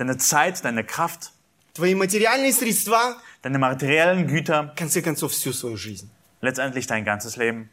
[0.00, 1.32] Deine Zeit, deine Kraft,
[1.74, 6.10] твои материальные средства, deine materiellen Güter, в конце концов, всю свою жизнь.
[6.40, 7.70] letztendlich dein ganzes Leben.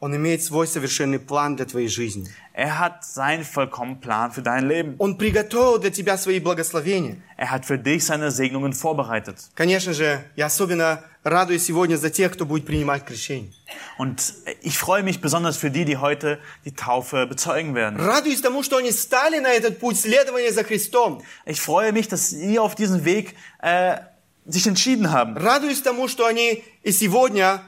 [0.00, 2.28] Он имеет свой совершенный план для твоей жизни.
[2.52, 4.94] Er hat seinen vollkommenen Plan für dein Leben.
[4.98, 7.16] Он приготовил для тебя свои благословения.
[7.38, 9.38] Er hat für dich seine Segnungen vorbereitet.
[9.54, 13.52] Конечно же, я особенно радуюсь сегодня за тех, кто будет принимать крещение.
[13.98, 17.98] Und ich freue mich besonders für die, die heute die Taufe bezeugen werden.
[17.98, 21.22] Радуюсь тому, что они стали на этот путь следования за Христом.
[21.46, 23.96] Ich freue mich, dass sie auf diesen Weg äh,
[24.44, 25.38] sich entschieden haben.
[25.38, 27.62] Радуюсь тому, что они и сегодня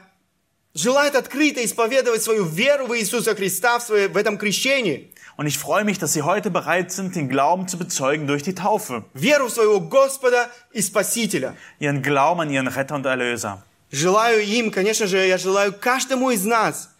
[0.74, 5.10] желают открыто исповедовать свою веру в Иисуса Христа в, своей- в этом крещении.
[5.36, 8.54] Und ich freue mich, dass sie heute bereit sind, den Glauben zu bezeugen durch die
[8.54, 9.04] Taufe.
[9.14, 11.56] Веру в своего Господа и Спасителя.
[11.80, 13.62] Ihren Glauben an ihren Retter und Erlöser.
[13.90, 16.90] Желаю им, конечно же, я желаю каждому из нас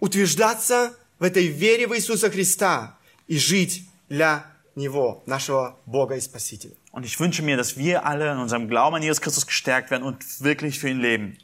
[0.00, 6.72] утверждаться в этой вере в Иисуса Христа и жить для Него, нашего Бога и Спасителя.
[6.92, 10.02] Und ich wünsche mir, dass wir alle in unserem Glauben an Jesus Christus gestärkt werden
[10.02, 11.38] und wirklich für ihn leben.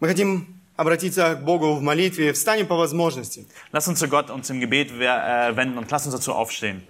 [0.00, 2.32] Мы хотим обратиться к Богу в молитве.
[2.32, 3.46] Встанем по возможности.
[3.72, 6.82] Lass uns zu Gott uns im Gebet äh, wenden und lass uns dazu aufstehen.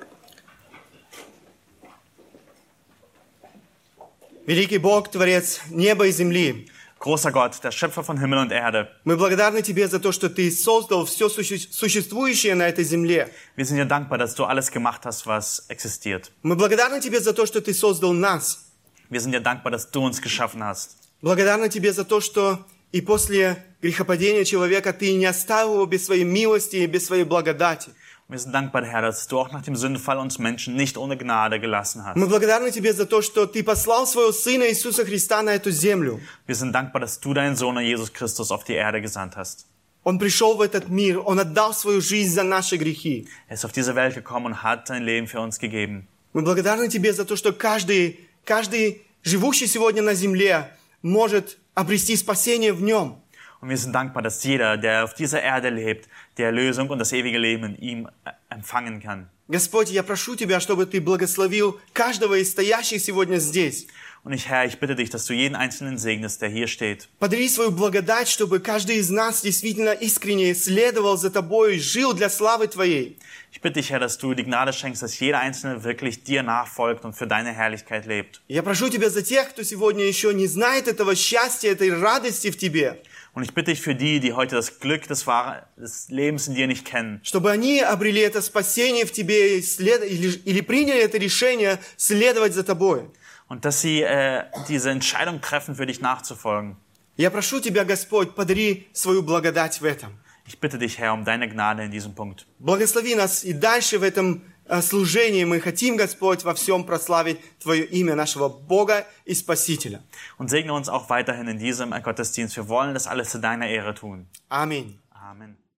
[4.47, 6.69] Великий Бог, Творец неба и земли,
[6.99, 10.51] Großer Gott, der Schöpfer von Himmel und Erde, мы благодарны Тебе за то, что Ты
[10.51, 13.29] создал все суще- существующее на этой земле.
[13.57, 16.31] wir sind dir dankbar, dass du alles gemacht hast, was existiert.
[16.43, 18.71] Мы благодарны Тебе за то, что Ты создал нас.
[19.11, 20.97] Wir sind dir dankbar, dass du uns geschaffen hast.
[21.23, 26.25] Благодарны Тебе за то, что и после грехопадения человека Ты не оставил его без своей
[26.25, 27.91] милости и без своей благодати.
[28.29, 31.61] Wir sind dankbar, Herr, dass du auch nach dem Sündenfall uns Menschen nicht ohne Gnade
[31.61, 32.17] gelassen hast.
[32.17, 36.21] Мы благодарны Тебе за то, что Ты послал Своего Сына Иисуса Христа на эту землю.
[36.49, 39.67] Wir sind dankbar, dass du deinen Sohn Jesus Christus auf die Erde gesandt hast.
[40.03, 43.29] Он пришел в этот мир, Он отдал свою жизнь за наши грехи.
[43.49, 46.09] Er ist auf diese Welt gekommen und hat sein Leben für uns gegeben.
[46.33, 52.73] Мы благодарны Тебе за то, что каждый, каждый живущий сегодня на земле может обрести спасение
[52.73, 53.23] в Нем.
[53.61, 57.13] Und wir sind dankbar, dass jeder, der auf dieser Erde lebt, die Erlösung und das
[57.13, 59.31] ewige Leben in ihm äh, empfangen kann.
[59.49, 63.87] Господь, я прошу Тебя, чтобы Ты благословил каждого из стоящих сегодня здесь.
[64.26, 67.08] Und ich, Herr, ich bitte dich, dass du jeden Einzelnen segnest, der hier steht.
[67.20, 72.68] Подари свою благодать, чтобы каждый из нас действительно искренне следовал за Тобой, жил для славы
[72.68, 73.18] Твоей.
[73.52, 77.04] Ich bitte dich, Herr, dass du die Gnade schenkst, dass jeder Einzelne wirklich dir nachfolgt
[77.04, 78.42] und für deine Herrlichkeit lebt.
[78.48, 82.58] Я прошу Тебя за тех, кто сегодня еще не знает этого счастья, этой радости в
[82.58, 83.02] Тебе.
[83.34, 86.54] Und ich bitte dich für die, die heute das Glück des, Wahr- des Lebens in
[86.54, 91.00] dir nicht kennen, чтобы они обрели это спасение в тебе и след- или, или приняли
[91.02, 93.10] это решение следовать за тобой.
[93.48, 96.78] und dass sie äh, diese Entscheidung treffen, für dich nachzufolgen.
[97.18, 100.18] Я прошу Тебя, Господь, подари свою благодать в этом.
[100.48, 102.46] Ich bitte dich, Herr, um deine Gnade in diesem Punkt.
[102.60, 105.44] Благослови нас и дальше в этом э, служении.
[105.44, 110.02] Мы хотим, Господь, во всем прославить Твое имя, нашего Бога и Спасителя.
[110.38, 112.58] Und segne uns auch weiterhin in diesem Gottesdienst.
[112.58, 114.28] Wir wollen das alles zu deiner Ehre tun.
[114.50, 115.00] Аминь.
[115.14, 115.62] Amen.